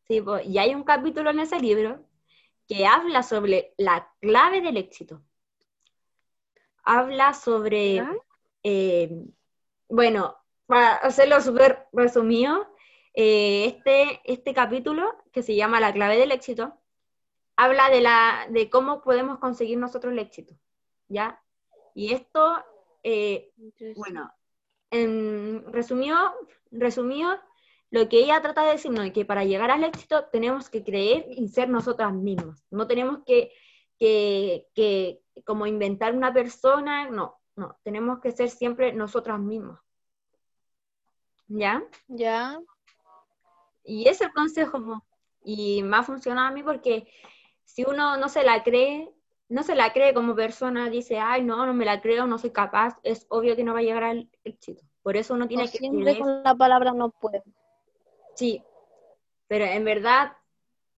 Sí, 0.07 0.21
pues, 0.21 0.45
y 0.45 0.57
hay 0.57 0.73
un 0.73 0.83
capítulo 0.83 1.29
en 1.29 1.39
ese 1.39 1.59
libro 1.59 2.03
que 2.67 2.85
habla 2.85 3.23
sobre 3.23 3.73
la 3.77 4.09
clave 4.21 4.61
del 4.61 4.77
éxito. 4.77 5.21
Habla 6.83 7.33
sobre, 7.33 8.05
eh, 8.63 9.09
bueno, 9.89 10.37
para 10.65 10.95
hacerlo 10.95 11.41
súper 11.41 11.87
resumido, 11.91 12.67
eh, 13.19 13.65
este, 13.65 14.21
este 14.31 14.53
capítulo 14.53 15.11
que 15.31 15.41
se 15.41 15.55
llama 15.55 15.79
La 15.79 15.91
clave 15.91 16.19
del 16.19 16.31
éxito, 16.31 16.77
habla 17.55 17.89
de, 17.89 17.99
la, 17.99 18.45
de 18.51 18.69
cómo 18.69 19.01
podemos 19.01 19.39
conseguir 19.39 19.79
nosotros 19.79 20.13
el 20.13 20.19
éxito, 20.19 20.53
¿ya? 21.07 21.41
Y 21.95 22.13
esto, 22.13 22.63
eh, 23.01 23.51
bueno, 23.95 24.31
en 24.91 25.65
resumido, 25.73 26.15
resumido, 26.69 27.39
lo 27.89 28.07
que 28.07 28.19
ella 28.19 28.39
trata 28.43 28.63
de 28.63 28.73
decirnos 28.73 29.07
es 29.07 29.13
que 29.13 29.25
para 29.25 29.45
llegar 29.45 29.71
al 29.71 29.83
éxito 29.83 30.25
tenemos 30.31 30.69
que 30.69 30.83
creer 30.83 31.25
y 31.31 31.47
ser 31.47 31.69
nosotras 31.69 32.13
mismas. 32.13 32.63
No 32.69 32.85
tenemos 32.85 33.23
que, 33.25 33.51
que, 33.97 34.67
que 34.75 35.23
como 35.43 35.65
inventar 35.65 36.13
una 36.13 36.31
persona, 36.31 37.09
no, 37.09 37.39
no, 37.55 37.79
tenemos 37.81 38.19
que 38.19 38.31
ser 38.31 38.51
siempre 38.51 38.93
nosotras 38.93 39.39
mismas. 39.39 39.79
¿Ya? 41.47 41.83
Ya. 42.07 42.61
Y 43.87 44.01
ese 44.03 44.11
es 44.11 44.21
el 44.21 44.33
consejo, 44.33 45.03
y 45.43 45.81
me 45.81 45.95
ha 45.95 46.03
funcionado 46.03 46.49
a 46.49 46.51
mí 46.51 46.61
porque 46.61 47.07
si 47.63 47.85
uno 47.85 48.17
no 48.17 48.27
se 48.27 48.43
la 48.43 48.61
cree, 48.63 49.09
no 49.47 49.63
se 49.63 49.75
la 49.75 49.93
cree 49.93 50.13
como 50.13 50.35
persona, 50.35 50.89
dice, 50.89 51.19
ay, 51.19 51.41
no, 51.43 51.65
no 51.65 51.73
me 51.73 51.85
la 51.85 52.01
creo, 52.01 52.27
no 52.27 52.37
soy 52.37 52.51
capaz, 52.51 52.99
es 53.03 53.25
obvio 53.29 53.55
que 53.55 53.63
no 53.63 53.73
va 53.73 53.79
a 53.79 53.83
llegar 53.83 54.03
al 54.03 54.29
éxito. 54.43 54.83
Por 55.03 55.15
eso 55.15 55.35
uno 55.35 55.47
tiene 55.47 55.63
O 55.63 55.71
que 55.71 55.77
siempre 55.77 56.19
con 56.19 56.43
la 56.43 56.53
palabra 56.53 56.91
no 56.91 57.11
puedo. 57.11 57.43
Sí, 58.35 58.61
pero 59.47 59.63
en 59.63 59.85
verdad, 59.85 60.33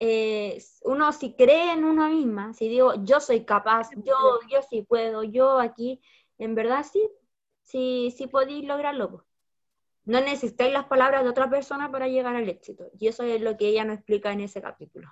eh, 0.00 0.60
uno 0.82 1.12
si 1.12 1.34
cree 1.34 1.72
en 1.72 1.84
uno 1.84 2.08
misma, 2.08 2.52
si 2.54 2.68
digo, 2.68 2.94
yo 3.04 3.20
soy 3.20 3.44
capaz, 3.44 3.90
yo, 4.04 4.40
yo 4.50 4.62
sí 4.68 4.82
puedo, 4.82 5.22
yo 5.22 5.60
aquí, 5.60 6.02
en 6.38 6.56
verdad 6.56 6.84
sí, 6.90 7.08
sí, 7.62 8.12
sí 8.16 8.26
podéis 8.26 8.64
lograrlo. 8.66 9.24
No 10.04 10.20
necesitáis 10.20 10.72
las 10.72 10.86
palabras 10.86 11.22
de 11.22 11.30
otra 11.30 11.48
persona 11.48 11.90
para 11.90 12.08
llegar 12.08 12.34
al 12.34 12.48
éxito. 12.48 12.90
Y 12.98 13.08
eso 13.08 13.22
es 13.22 13.40
lo 13.40 13.56
que 13.56 13.68
ella 13.68 13.84
nos 13.84 13.96
explica 13.96 14.32
en 14.32 14.40
ese 14.40 14.60
capítulo. 14.60 15.08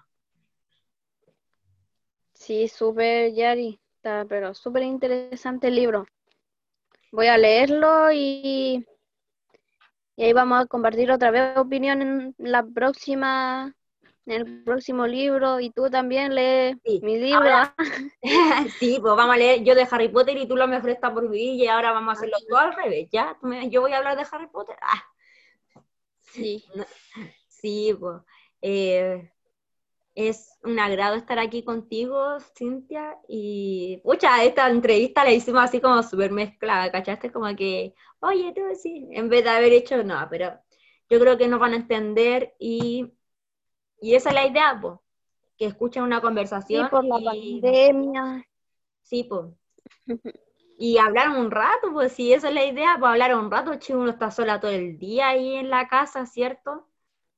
Sí, 2.34 2.68
súper, 2.68 3.32
Yari. 3.32 3.80
Está, 3.96 4.24
pero 4.26 4.54
súper 4.54 4.84
interesante 4.84 5.68
el 5.68 5.74
libro. 5.74 6.06
Voy 7.10 7.26
a 7.26 7.36
leerlo 7.36 8.12
y, 8.12 8.86
y 10.16 10.22
ahí 10.22 10.32
vamos 10.32 10.62
a 10.62 10.66
compartir 10.66 11.10
otra 11.10 11.30
vez 11.30 11.56
opinión 11.56 12.02
en 12.02 12.34
la 12.38 12.64
próxima, 12.64 13.74
en 14.28 14.40
el 14.46 14.62
próximo 14.64 15.06
libro. 15.06 15.60
Y 15.60 15.70
tú 15.70 15.88
también 15.90 16.34
lees 16.34 16.76
Sí, 16.84 17.00
mi 17.02 17.18
libro. 17.18 17.38
ahora- 17.38 17.74
¿ah? 17.78 17.84
sí, 18.78 18.98
pues 19.00 19.14
vamos 19.16 19.34
a 19.34 19.38
leer 19.38 19.62
yo 19.64 19.74
de 19.74 19.86
Harry 19.90 20.08
Potter 20.08 20.36
y 20.36 20.46
tú 20.46 20.56
lo 20.56 20.66
mejor 20.68 20.90
está 20.90 21.12
por 21.12 21.28
vivir 21.28 21.54
y 21.54 21.66
ahora 21.68 21.92
vamos 21.92 22.10
a 22.10 22.18
hacerlo 22.18 22.36
todo 22.48 22.58
al 22.58 22.74
revés, 22.74 23.08
¿ya? 23.12 23.36
Yo 23.70 23.80
voy 23.80 23.92
a 23.92 23.98
hablar 23.98 24.16
de 24.16 24.26
Harry 24.30 24.46
Potter. 24.48 24.76
Ah, 24.82 25.02
Sí. 26.20 26.64
Sí, 27.48 27.96
pues. 27.98 28.18
eh, 28.62 29.30
es 30.14 30.58
un 30.64 30.78
agrado 30.80 31.14
estar 31.14 31.38
aquí 31.38 31.62
contigo, 31.62 32.38
Cintia. 32.56 33.16
Y, 33.28 34.00
pucha, 34.02 34.42
esta 34.42 34.68
entrevista 34.68 35.22
la 35.24 35.30
hicimos 35.32 35.62
así 35.62 35.80
como 35.80 36.02
súper 36.02 36.32
mezclada, 36.32 36.90
¿cachaste? 36.90 37.30
Como 37.30 37.54
que, 37.54 37.94
oye, 38.20 38.52
tú 38.52 38.62
sí, 38.74 39.06
en 39.12 39.28
vez 39.28 39.44
de 39.44 39.50
haber 39.50 39.72
hecho, 39.72 40.02
no, 40.02 40.26
pero 40.28 40.58
yo 41.08 41.20
creo 41.20 41.38
que 41.38 41.46
nos 41.46 41.60
van 41.60 41.72
a 41.74 41.76
entender 41.76 42.52
y, 42.58 43.12
y 44.00 44.14
esa 44.14 44.30
es 44.30 44.34
la 44.34 44.46
idea, 44.46 44.78
pues, 44.80 44.98
que 45.58 45.66
escuchen 45.66 46.02
una 46.04 46.20
Sí, 46.68 46.84
conversación 46.84 46.88
por 46.88 47.04
la 47.04 47.18
y, 47.20 47.24
pandemia. 47.24 48.44
sí, 49.02 49.24
pues. 49.24 49.46
Y 50.78 50.96
hablar 50.98 51.30
un 51.30 51.50
rato, 51.50 51.92
pues 51.92 52.12
si 52.12 52.32
esa 52.32 52.48
es 52.48 52.54
la 52.54 52.64
idea, 52.64 52.96
pues 52.98 53.10
hablar 53.10 53.34
un 53.36 53.50
rato, 53.50 53.74
chico, 53.76 53.98
uno 53.98 54.10
está 54.12 54.30
sola 54.30 54.60
todo 54.60 54.70
el 54.70 54.98
día 54.98 55.28
ahí 55.28 55.56
en 55.56 55.68
la 55.70 55.88
casa, 55.88 56.24
¿cierto? 56.26 56.88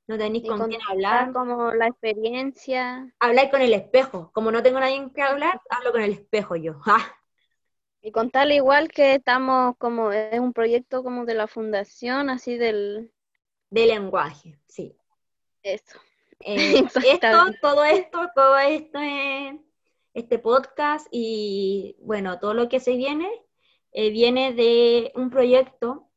No 0.08 0.18
tenéis 0.18 0.44
Y 0.44 0.48
con 0.48 0.64
quién 0.64 0.80
hablar. 0.88 1.32
como 1.32 1.72
la 1.72 1.86
experiencia. 1.86 3.14
Hablar 3.20 3.50
con 3.50 3.62
el 3.62 3.72
espejo. 3.72 4.30
Como 4.34 4.50
no 4.50 4.62
tengo 4.62 4.80
nadie 4.80 4.96
en 4.96 5.10
que 5.10 5.22
hablar, 5.22 5.60
hablo 5.70 5.92
con 5.92 6.02
el 6.02 6.12
espejo 6.12 6.56
yo. 6.56 6.80
Ah, 6.86 7.14
Y 8.02 8.12
contarle 8.12 8.56
igual 8.56 8.90
que 8.90 9.14
estamos 9.14 9.74
como, 9.78 10.12
es 10.12 10.38
un 10.38 10.52
proyecto 10.52 11.02
como 11.02 11.24
de 11.24 11.32
la 11.32 11.46
fundación, 11.46 12.28
así 12.28 12.58
del, 12.58 13.10
de 13.70 13.86
lenguaje, 13.86 14.60
sí. 14.68 14.96
eso. 15.62 15.98
Eh, 16.40 16.82
esto, 17.06 17.46
todo 17.60 17.84
esto, 17.84 18.18
todo 18.34 18.58
esto 18.58 18.98
es 19.00 19.54
este 20.14 20.38
podcast 20.38 21.06
y 21.10 21.96
bueno, 22.00 22.38
todo 22.40 22.54
lo 22.54 22.68
que 22.68 22.80
se 22.80 22.96
viene, 22.96 23.28
eh, 23.92 24.10
viene 24.10 24.52
de 24.52 25.12
un 25.14 25.30
proyecto 25.30 26.08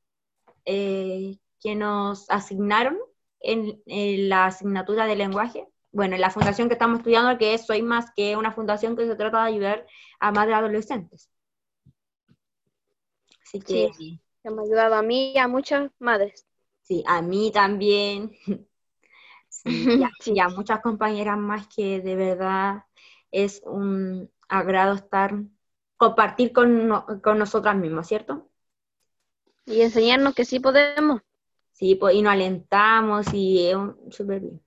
eh, 0.66 1.38
que 1.60 1.76
nos 1.76 2.30
asignaron 2.30 2.98
en, 3.40 3.82
en 3.86 4.30
la 4.30 4.46
asignatura 4.46 5.06
de 5.06 5.16
lenguaje. 5.16 5.68
Bueno, 5.92 6.16
en 6.16 6.22
la 6.22 6.32
fundación 6.32 6.70
que 6.70 6.74
estamos 6.74 7.00
estudiando, 7.00 7.38
que 7.38 7.54
es 7.54 7.66
Soy 7.66 7.82
Más, 7.84 8.12
que 8.16 8.32
es 8.32 8.38
una 8.38 8.52
fundación 8.52 8.96
que 8.96 9.06
se 9.06 9.16
trata 9.16 9.44
de 9.44 9.50
ayudar 9.52 9.86
a 10.20 10.32
madres 10.32 10.56
adolescentes. 10.56 11.30
Así 13.44 13.60
que 13.60 13.92
Sí. 13.94 14.20
que 14.42 14.50
me 14.50 14.62
ha 14.62 14.66
ayudado 14.66 14.96
a 14.96 15.04
mí 15.04 15.34
y 15.34 15.38
a 15.38 15.48
muchas 15.48 15.92
madres. 16.00 16.48
Sí, 16.82 17.04
a 17.06 17.22
mí 17.22 17.52
también. 17.52 18.32
Sí, 19.66 19.88
y 20.00 20.04
a, 20.04 20.12
Sí. 20.20 20.34
y 20.36 20.40
a 20.40 20.50
muchas 20.50 20.82
compañeras 20.82 21.38
más 21.38 21.68
que 21.68 22.02
de 22.02 22.16
verdad 22.16 22.84
es 23.32 23.62
un 23.66 24.30
agrado 24.50 24.94
estar, 24.96 25.34
compartir 25.98 26.52
con, 26.54 26.88
no- 26.88 27.06
con 27.22 27.40
nosotras 27.40 27.76
mismas, 27.76 28.08
¿cierto? 28.08 28.50
Y 29.66 29.82
enseñarnos 29.82 30.36
que 30.36 30.46
sí 30.46 30.60
podemos. 30.60 31.22
Sí, 31.72 31.96
pues, 31.96 32.16
y 32.16 32.22
nos 32.22 32.34
alentamos 32.34 33.34
y 33.34 33.68
es 33.68 33.76
un- 33.76 33.98
súper 34.12 34.42
bien. 34.42 34.62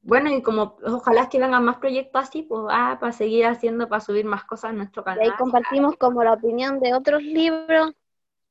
Bueno, 0.00 0.30
y 0.32 0.42
como 0.42 0.76
ojalá 0.86 1.28
que 1.28 1.38
vengan 1.38 1.64
más 1.64 1.78
proyectos 1.78 2.22
así, 2.22 2.42
pues, 2.42 2.62
ah, 2.70 2.96
para 3.00 3.12
seguir 3.12 3.46
haciendo, 3.46 3.88
para 3.88 4.00
subir 4.00 4.24
más 4.24 4.44
cosas 4.44 4.70
a 4.70 4.72
nuestro 4.72 5.02
Y 5.06 5.10
ahí 5.10 5.16
canal. 5.16 5.36
compartimos 5.36 5.96
como 5.96 6.22
la 6.22 6.34
opinión 6.34 6.80
de 6.80 6.94
otros 6.94 7.22
libros 7.22 7.92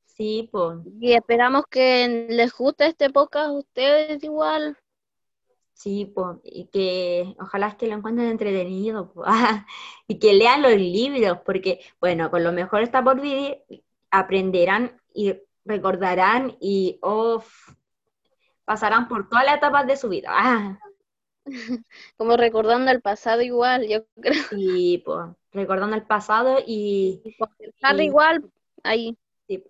Sí, 0.06 0.50
pues, 0.52 0.80
y 1.00 1.13
esperamos 1.13 1.65
que 1.69 2.28
les 2.30 2.52
guste 2.54 2.88
este 2.88 3.12
podcast 3.12 3.50
a 3.50 3.52
ustedes 3.52 4.23
igual. 4.23 4.76
Sí, 5.78 6.12
pues, 6.13 6.38
y 6.44 6.66
que 6.68 7.36
ojalá 7.40 7.68
es 7.68 7.76
que 7.76 7.88
lo 7.88 7.94
encuentren 7.96 8.30
entretenido, 8.30 9.13
ah, 9.26 9.66
y 10.08 10.20
que 10.20 10.34
lean 10.34 10.62
los 10.63 10.74
libros, 10.74 11.40
porque, 11.46 11.80
bueno, 12.02 12.30
con 12.32 12.44
lo 12.44 12.52
mejor 12.52 12.82
está 12.82 13.04
por 13.04 13.22
vivir, 13.22 13.63
aprenderán 14.10 15.00
y 15.13 15.36
recordarán 15.66 16.58
y 16.60 16.98
oh, 17.02 17.44
pasarán 18.66 19.08
por 19.08 19.30
todas 19.30 19.46
las 19.46 19.58
etapas 19.58 19.86
de 19.86 19.98
su 19.98 20.10
vida. 20.10 20.30
Ah, 20.32 20.80
Como 22.18 22.36
recordando 22.38 22.92
el 22.92 23.02
pasado 23.02 23.42
igual, 23.42 23.88
yo 23.88 24.04
creo. 24.20 24.44
y 24.52 24.98
pues, 25.00 25.28
recordando 25.52 25.96
el 25.96 26.04
pasado 26.04 26.58
y, 26.66 27.22
Y 27.24 27.36
Harry 27.82 28.04
Y- 28.04 28.08
igual, 28.08 28.52
ahí. 28.84 29.18
sí, 29.48 29.63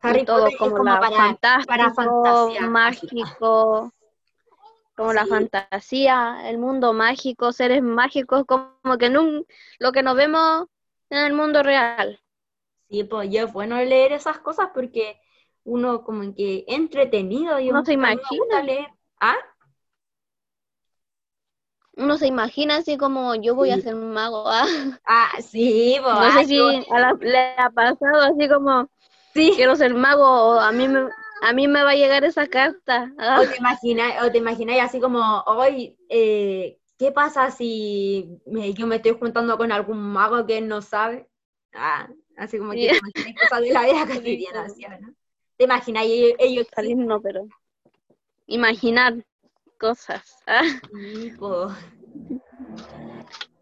Harry 0.00 0.24
todo 0.24 0.40
Potter 0.40 0.54
es 0.54 0.58
como, 0.60 0.76
como 0.76 0.90
la 0.92 1.00
para, 1.00 1.16
fantástico, 1.16 1.68
para 1.68 1.94
fantasía 1.94 2.60
mágico, 2.62 3.92
como 4.98 5.12
la 5.12 5.22
Sí. 5.22 5.28
fantasía, 5.30 6.50
el 6.50 6.58
mundo 6.58 6.92
mágico, 6.92 7.52
seres 7.52 7.82
mágicos, 7.82 8.44
como 8.46 8.98
que 8.98 9.08
nun- 9.08 9.46
lo 9.78 9.92
que 9.92 10.02
nos 10.02 10.16
vemos 10.16 10.66
en 11.08 11.18
el 11.24 11.32
mundo 11.34 11.62
real. 11.62 12.20
Sí, 12.90 13.04
pues 13.04 13.30
ya 13.30 13.44
es 13.44 13.52
bueno 13.52 13.76
leer 13.76 14.10
esas 14.12 14.38
cosas 14.40 14.70
porque 14.74 15.20
uno 15.62 16.02
como 16.02 16.34
que 16.34 16.64
entretenido 16.66 17.60
y 17.60 17.70
Uno 17.70 17.84
se 17.84 17.92
imagina. 17.92 18.60
leer. 18.62 18.88
¿Ah? 19.20 19.36
Uno 21.96 22.16
se 22.16 22.26
imagina 22.26 22.76
así 22.76 22.96
como 22.96 23.36
yo 23.36 23.54
voy 23.54 23.70
a 23.70 23.80
ser 23.80 23.94
un 23.94 24.12
mago. 24.12 24.44
ah. 24.50 24.66
Ah, 25.06 25.30
sí, 25.40 25.96
pues, 26.02 26.14
No 26.14 26.20
ah, 26.22 26.30
sé 26.40 26.44
si 26.46 26.58
a 26.58 26.98
la- 26.98 27.16
le 27.20 27.54
ha 27.56 27.70
pasado 27.70 28.20
así 28.22 28.48
como 28.48 28.88
Sí. 29.34 29.52
quiero 29.54 29.76
ser 29.76 29.94
mago 29.94 30.24
o 30.24 30.58
a 30.60 30.72
mí 30.72 30.88
me, 30.88 31.08
a 31.42 31.52
mí 31.52 31.68
me 31.68 31.82
va 31.82 31.90
a 31.90 31.94
llegar 31.94 32.24
esa 32.24 32.46
carta. 32.48 33.12
ah. 33.18 33.40
O 33.42 33.48
te 33.48 33.56
imaginas, 33.58 34.22
o 34.24 34.30
te 34.30 34.38
imaginas 34.38 34.78
así 34.80 35.00
como, 35.00 35.40
hoy, 35.46 35.96
eh, 36.08 36.78
¿qué 36.98 37.12
pasa 37.12 37.50
si 37.50 38.40
me- 38.46 38.72
yo 38.74 38.86
me 38.86 38.96
estoy 38.96 39.16
juntando 39.18 39.56
con 39.56 39.70
algún 39.72 39.98
mago 39.98 40.46
que 40.46 40.60
no 40.60 40.82
sabe? 40.82 41.28
Ah, 41.74 42.08
así 42.36 42.58
como 42.58 42.72
que 42.72 42.78
Sí. 42.80 42.88
te 42.88 42.96
imaginas 42.96 43.40
cosas 43.40 43.60
de 43.62 43.72
la 43.72 43.82
vida 43.84 44.06
cotidiana, 44.22 44.68
¿sí 44.68 44.84
o 44.84 44.88
no? 45.00 45.14
¿Te 45.56 45.64
imaginas 45.64 46.04
ellos, 46.06 46.32
ellos 46.38 46.66
Salir 46.74 46.96
no, 46.96 47.20
pero 47.20 47.46
imaginar 48.46 49.14
cosas. 49.78 50.36
ah. 50.46 50.62
Sí. 50.92 51.32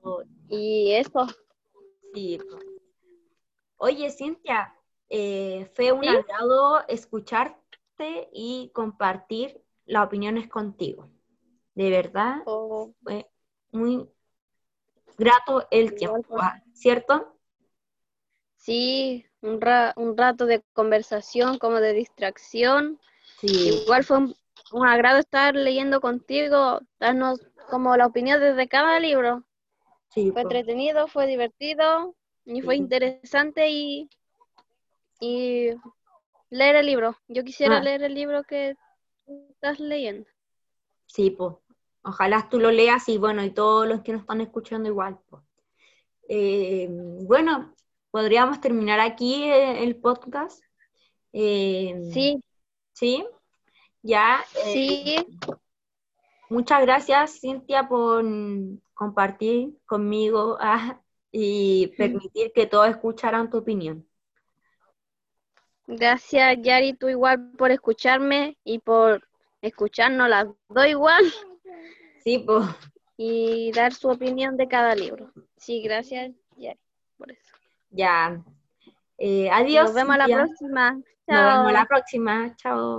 Oh, 0.02 0.22
Y 0.48 0.92
eso. 0.92 1.26
Sí. 2.14 2.38
po. 2.48 2.58
Oye, 3.78 4.10
Cintia, 4.10 4.72
eh, 5.08 5.68
fue 5.74 5.90
un 5.92 6.04
¿Sí? 6.04 6.08
agrado 6.08 6.86
escucharte 6.86 7.58
y 8.32 8.70
compartir 8.74 9.62
las 9.86 10.06
opiniones 10.06 10.48
contigo. 10.48 11.10
De 11.74 11.90
verdad, 11.90 12.42
o- 12.46 12.92
fue 13.02 13.28
muy 13.72 14.08
grato 15.18 15.66
el 15.70 15.94
tiempo, 15.94 16.38
ah, 16.40 16.62
¿cierto? 16.72 17.36
sí, 18.56 19.26
un, 19.42 19.60
ra- 19.60 19.94
un 19.96 20.16
rato 20.16 20.46
de 20.46 20.62
conversación 20.72 21.58
como 21.58 21.80
de 21.80 21.92
distracción. 21.92 22.98
Sí, 23.40 23.48
Igual 23.64 24.04
fue 24.04 24.18
un, 24.18 24.36
un 24.72 24.86
agrado 24.86 25.18
estar 25.18 25.54
leyendo 25.54 26.00
contigo, 26.00 26.80
darnos 27.00 27.40
como 27.70 27.96
la 27.96 28.06
opinión 28.06 28.40
desde 28.40 28.68
cada 28.68 29.00
libro. 29.00 29.44
sí, 30.08 30.32
Fue 30.32 30.42
entretenido, 30.42 31.08
fue 31.08 31.26
divertido 31.26 32.14
y 32.46 32.62
fue 32.62 32.76
interesante 32.76 33.70
y, 33.70 34.10
y 35.20 35.70
leer 36.50 36.76
el 36.76 36.86
libro. 36.86 37.16
Yo 37.28 37.44
quisiera 37.44 37.78
Ah. 37.78 37.82
leer 37.82 38.02
el 38.02 38.14
libro 38.14 38.44
que 38.44 38.76
estás 39.50 39.80
leyendo. 39.80 40.26
Sí, 41.06 41.30
pues. 41.30 41.54
Ojalá 42.02 42.48
tú 42.48 42.60
lo 42.60 42.70
leas 42.70 43.08
y 43.08 43.18
bueno, 43.18 43.42
y 43.44 43.50
todos 43.50 43.86
los 43.88 44.02
que 44.02 44.12
nos 44.12 44.20
están 44.22 44.40
escuchando 44.40 44.88
igual, 44.88 45.18
pues. 45.28 45.42
Eh, 46.28 46.88
bueno, 46.90 47.74
podríamos 48.10 48.60
terminar 48.60 49.00
aquí 49.00 49.44
eh, 49.44 49.82
el 49.82 49.96
podcast. 49.96 50.62
Eh, 51.32 52.10
Sí, 52.12 52.40
Sí, 52.92 53.26
ya. 54.02 54.44
eh, 54.64 54.72
sí, 54.72 55.26
Muchas 56.48 56.80
gracias, 56.82 57.40
Cintia, 57.40 57.88
por 57.88 58.24
compartir 58.94 59.76
conmigo 59.84 60.56
ah, 60.60 61.00
y 61.32 61.88
permitir 62.30 62.52
que 62.54 62.66
todos 62.66 62.88
escucharan 62.88 63.50
tu 63.50 63.58
opinión. 63.58 64.06
Gracias 65.86 66.58
Yari, 66.62 66.94
tú 66.94 67.08
igual 67.08 67.52
por 67.56 67.70
escucharme 67.70 68.56
y 68.64 68.78
por 68.78 69.26
escucharnos 69.62 70.28
las 70.28 70.46
dos 70.68 70.86
igual 70.86 71.24
Sí, 72.24 72.38
pues, 72.44 72.66
y 73.16 73.70
dar 73.72 73.92
su 73.92 74.08
opinión 74.08 74.56
de 74.56 74.68
cada 74.68 74.94
libro. 74.94 75.32
Sí, 75.56 75.80
gracias 75.82 76.32
Yari 76.56 76.78
por 77.16 77.30
eso. 77.32 77.54
ya. 77.90 78.42
Eh, 79.18 79.48
adiós. 79.50 79.84
Nos 79.86 79.94
vemos 79.94 80.14
a 80.14 80.18
la 80.18 80.26
próxima. 80.26 80.90
Nos 80.92 81.02
vemos 81.26 81.64
Chao. 81.64 81.70
la 81.72 81.86
próxima. 81.86 82.56
Chao. 82.56 82.94